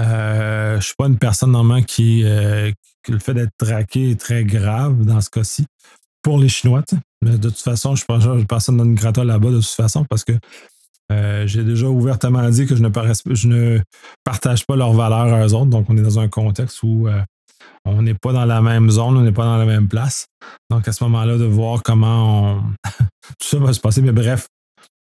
Euh, 0.00 0.72
je 0.72 0.76
ne 0.76 0.80
suis 0.80 0.94
pas 0.96 1.06
une 1.06 1.18
personne 1.18 1.52
normalement 1.52 1.82
qui, 1.82 2.22
euh, 2.24 2.70
le 3.08 3.18
fait 3.18 3.34
d'être 3.34 3.52
traqué 3.58 4.10
est 4.10 4.20
très 4.20 4.44
grave 4.44 5.04
dans 5.04 5.20
ce 5.20 5.30
cas-ci 5.30 5.66
pour 6.22 6.38
les 6.38 6.48
Chinois. 6.48 6.84
Mais 7.22 7.38
de 7.38 7.48
toute 7.48 7.58
façon, 7.58 7.96
je 7.96 8.04
pense 8.04 8.24
que 8.24 8.44
personne 8.44 8.76
donne 8.76 8.94
grata 8.94 9.24
là-bas 9.24 9.50
de 9.50 9.60
toute 9.60 9.66
façon 9.66 10.04
parce 10.04 10.24
que 10.24 10.34
j'ai 11.46 11.64
déjà 11.64 11.86
ouvertement 11.86 12.48
dit 12.50 12.66
que 12.66 12.76
je 12.76 12.82
ne, 12.82 12.90
je 13.34 13.48
ne, 13.48 13.80
partage 14.24 14.66
pas 14.66 14.76
leurs 14.76 14.92
valeurs 14.92 15.32
à 15.32 15.46
eux 15.46 15.54
autres. 15.54 15.70
Donc, 15.70 15.86
on 15.88 15.96
est 15.96 16.02
dans 16.02 16.20
un 16.20 16.28
contexte 16.28 16.82
où 16.82 17.08
on 17.84 18.02
n'est 18.02 18.14
pas 18.14 18.32
dans 18.32 18.44
la 18.44 18.60
même 18.60 18.90
zone, 18.90 19.16
on 19.16 19.22
n'est 19.22 19.32
pas 19.32 19.44
dans 19.44 19.56
la 19.56 19.64
même 19.64 19.88
place. 19.88 20.26
Donc, 20.70 20.86
à 20.88 20.92
ce 20.92 21.02
moment-là, 21.04 21.36
de 21.36 21.44
voir 21.44 21.82
comment 21.82 22.62
tout 23.38 23.48
ça 23.48 23.58
va 23.58 23.72
se 23.72 23.80
passer. 23.80 24.02
Mais 24.02 24.12
bref, 24.12 24.48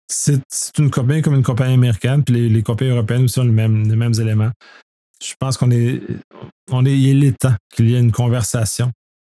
c'est 0.08 0.42
une 0.78 0.92
compagnie 0.92 1.22
comme 1.22 1.36
une 1.36 1.44
compagnie 1.44 1.74
américaine, 1.74 2.24
puis 2.24 2.50
les, 2.50 2.64
compagnies 2.64 2.92
européennes 2.92 3.24
aussi 3.24 3.40
ont 3.40 3.44
les 3.44 3.52
mêmes, 3.52 4.14
éléments. 4.20 4.52
Je 5.24 5.34
pense 5.40 5.58
qu'on 5.58 5.72
est, 5.72 6.02
on 6.72 6.86
est, 6.86 6.98
il 6.98 7.24
est 7.24 7.38
temps 7.38 7.56
qu'il 7.74 7.90
y 7.90 7.96
ait 7.96 8.00
une 8.00 8.12
conversation 8.12 8.92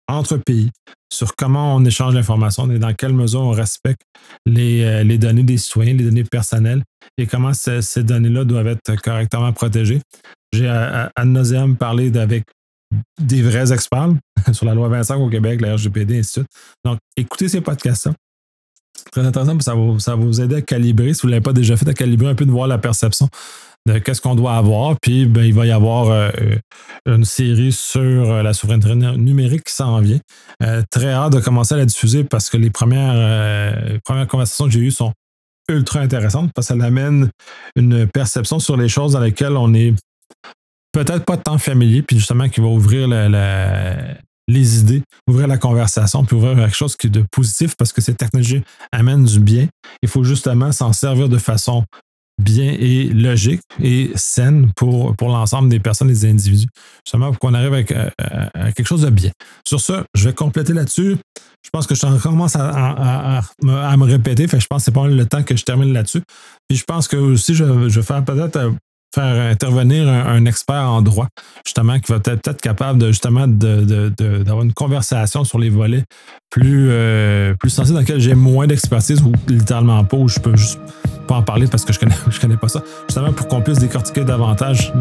entre 0.08 0.38
pays 0.38 0.70
sur 1.12 1.36
comment 1.36 1.76
on 1.76 1.86
échange 1.86 2.14
l'information 2.14 2.70
et 2.72 2.80
dans 2.80 2.94
quelle 2.94 3.14
mesure 3.14 3.42
on 3.42 3.52
respecte 3.52 4.02
les, 4.46 4.84
euh, 4.84 5.18
données 5.18 5.44
des 5.44 5.58
citoyens, 5.58 5.94
les 5.94 6.06
données 6.06 6.24
personnelles 6.24 6.84
et 7.18 7.28
comment 7.28 7.54
ces, 7.54 8.04
données-là 8.04 8.44
doivent 8.44 8.68
être 8.68 8.96
correctement 9.02 9.54
protégées. 9.54 10.02
J'ai 10.52 10.68
à, 10.68 11.12
à, 11.16 11.24
parlé 11.78 12.16
avec 12.18 12.44
des 13.22 13.42
vrais 13.42 13.72
experts 13.74 14.14
sur 14.52 14.66
la 14.66 14.74
loi 14.74 14.88
25 14.90 15.16
au 15.16 15.30
Québec, 15.30 15.62
la 15.62 15.76
RGPD, 15.76 16.16
et 16.16 16.20
ainsi 16.20 16.40
de 16.40 16.46
suite. 16.46 16.48
Donc, 16.86 17.00
écoutez 17.16 17.50
ces 17.50 17.62
podcasts-là. 17.62 18.14
Très 19.12 19.26
intéressant, 19.26 19.60
ça 19.60 19.76
va, 19.76 20.00
ça 20.00 20.16
va 20.16 20.24
vous 20.24 20.42
aider 20.42 20.56
à 20.56 20.62
calibrer, 20.62 21.14
si 21.14 21.22
vous 21.22 21.28
ne 21.28 21.32
l'avez 21.32 21.44
pas 21.44 21.54
déjà 21.54 21.76
fait, 21.76 21.88
à 21.88 21.94
calibrer 21.94 22.30
un 22.30 22.36
peu, 22.36 22.46
de 22.46 22.52
voir 22.52 22.68
la 22.68 22.78
perception 22.78 23.28
de 23.86 24.00
qu'est-ce 24.00 24.22
qu'on 24.22 24.36
doit 24.36 24.56
avoir. 24.56 24.96
Puis, 25.02 25.26
ben, 25.26 25.44
il 25.44 25.54
va 25.54 25.66
y 25.66 25.72
avoir 25.72 26.10
euh, 26.10 26.30
une 27.06 27.26
série 27.26 27.72
sur 27.72 28.02
euh, 28.02 28.44
la 28.44 28.54
souveraineté 28.54 28.96
numérique 28.96 29.66
qui 29.66 29.74
s'en 29.74 30.00
vient. 30.00 30.20
Euh, 30.62 30.82
très 30.90 31.12
hâte 31.12 31.34
de 31.34 31.40
commencer 31.40 31.76
à 31.76 31.78
la 31.78 31.86
diffuser 31.86 32.24
parce 32.24 32.50
que 32.50 32.58
les 32.58 32.70
premières, 32.70 34.00
premières 34.04 34.28
conversations 34.28 34.66
que 34.66 34.72
j'ai 34.72 34.80
eues 34.80 34.92
sont 34.92 35.12
ultra 35.70 36.02
intéressantes 36.02 36.52
parce 36.54 36.68
que 36.68 36.78
ça 36.78 36.86
amène 36.86 37.30
une 37.76 38.08
perception 38.08 38.60
sur 38.60 38.78
les 38.78 38.90
choses 38.90 39.14
dans 39.14 39.20
lesquelles 39.20 39.56
on 39.58 39.74
est 39.74 39.94
peut-être 40.94 41.26
pas 41.26 41.38
tant 41.38 41.58
familier, 41.58 42.02
puis 42.02 42.18
justement 42.18 42.48
qui 42.48 42.62
va 42.62 42.68
ouvrir 42.68 43.08
les 44.48 44.80
idées, 44.80 45.04
ouvrir 45.28 45.48
la 45.48 45.58
conversation, 45.58 46.24
puis 46.24 46.38
ouvrir 46.38 46.56
quelque 46.56 46.76
chose 46.76 46.96
qui 46.96 47.08
est 47.08 47.10
de 47.10 47.26
positif 47.32 47.76
parce 47.76 47.92
que 47.92 48.02
ces 48.02 48.14
technologies 48.14 48.64
amènent 48.94 49.26
du 49.26 49.40
bien. 49.40 49.68
Il 50.02 50.08
faut 50.08 50.24
justement 50.24 50.72
s'en 50.72 50.94
servir 50.94 51.28
de 51.28 51.38
façon 51.38 51.84
bien 52.42 52.76
et 52.80 53.06
logique 53.10 53.62
et 53.82 54.12
saine 54.16 54.72
pour, 54.76 55.16
pour 55.16 55.30
l'ensemble 55.30 55.70
des 55.70 55.80
personnes, 55.80 56.08
des 56.08 56.26
individus. 56.26 56.68
Justement, 57.06 57.30
pour 57.32 57.40
qu'on 57.40 57.54
arrive 57.54 57.74
euh, 57.74 58.10
à, 58.54 58.72
quelque 58.72 58.88
chose 58.88 59.04
de 59.04 59.10
bien. 59.10 59.32
Sur 59.68 59.80
ce, 59.80 60.04
je 60.16 60.30
vais 60.30 60.34
compléter 60.34 60.74
là-dessus. 60.74 61.18
Je 61.64 61.70
pense 61.72 61.86
que 61.86 61.96
je 61.96 62.22
commence 62.22 62.56
à, 62.56 63.42
me 63.62 64.04
répéter. 64.04 64.48
Fait 64.48 64.60
je 64.60 64.68
pense 64.68 64.82
que 64.82 64.86
c'est 64.86 64.92
pas 64.92 65.08
le 65.08 65.26
temps 65.26 65.44
que 65.44 65.56
je 65.56 65.64
termine 65.64 65.94
là-dessus. 65.94 66.22
Puis 66.68 66.78
je 66.78 66.84
pense 66.84 67.08
que 67.08 67.18
aussi, 67.18 67.54
je, 67.54 67.88
je 67.88 68.00
vais 68.00 68.06
faire 68.06 68.26
peut-être 68.26 68.58
euh, 68.58 68.72
faire 69.14 69.52
intervenir 69.52 70.08
un, 70.08 70.46
expert 70.46 70.90
en 70.90 71.02
droit, 71.02 71.28
justement, 71.66 72.00
qui 72.00 72.12
va 72.12 72.18
être 72.18 72.42
peut-être 72.42 72.62
capable 72.62 73.00
de 73.00 73.08
justement 73.08 73.48
d'avoir 73.48 74.64
une 74.64 74.74
conversation 74.74 75.44
sur 75.44 75.60
les 75.60 75.70
volets 75.70 76.04
plus, 76.50 76.88
euh, 76.90 77.54
plus 77.56 77.70
sensibles 77.70 77.96
dans 77.96 78.02
lesquels 78.02 78.20
j'ai 78.20 78.36
moins 78.36 78.68
d'expertise 78.68 79.22
ou 79.22 79.32
littéralement 79.48 80.04
pas, 80.04 80.18
où 80.18 80.28
je 80.28 80.40
peux 80.40 80.56
juste 80.56 80.80
pas 81.28 81.36
en 81.36 81.44
parler 81.44 81.68
parce 81.68 81.86
que 81.86 81.94
je 81.94 82.00
connais, 82.00 82.16
je 82.30 82.40
connais 82.40 82.58
pas 82.58 82.68
ça. 82.68 82.82
Justement 83.08 83.32
pour 83.34 83.48
qu'on 83.48 83.62
puisse 83.62 83.80
décortiquer 83.80 84.24
davantage, 84.24 84.92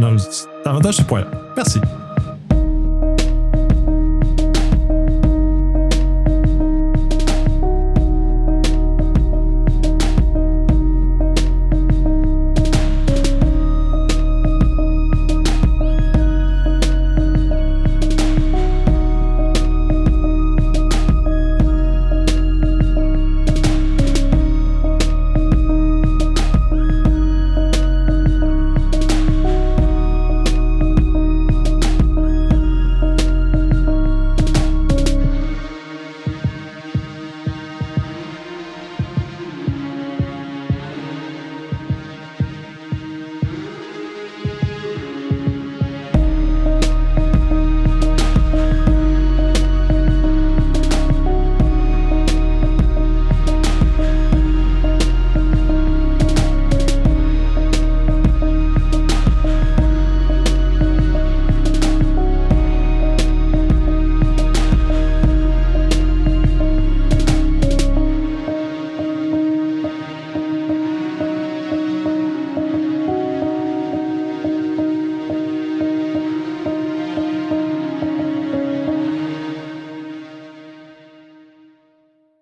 davantage 0.65 0.97
ce 0.97 1.03
point-là. 1.03 1.29
Merci. 1.57 1.81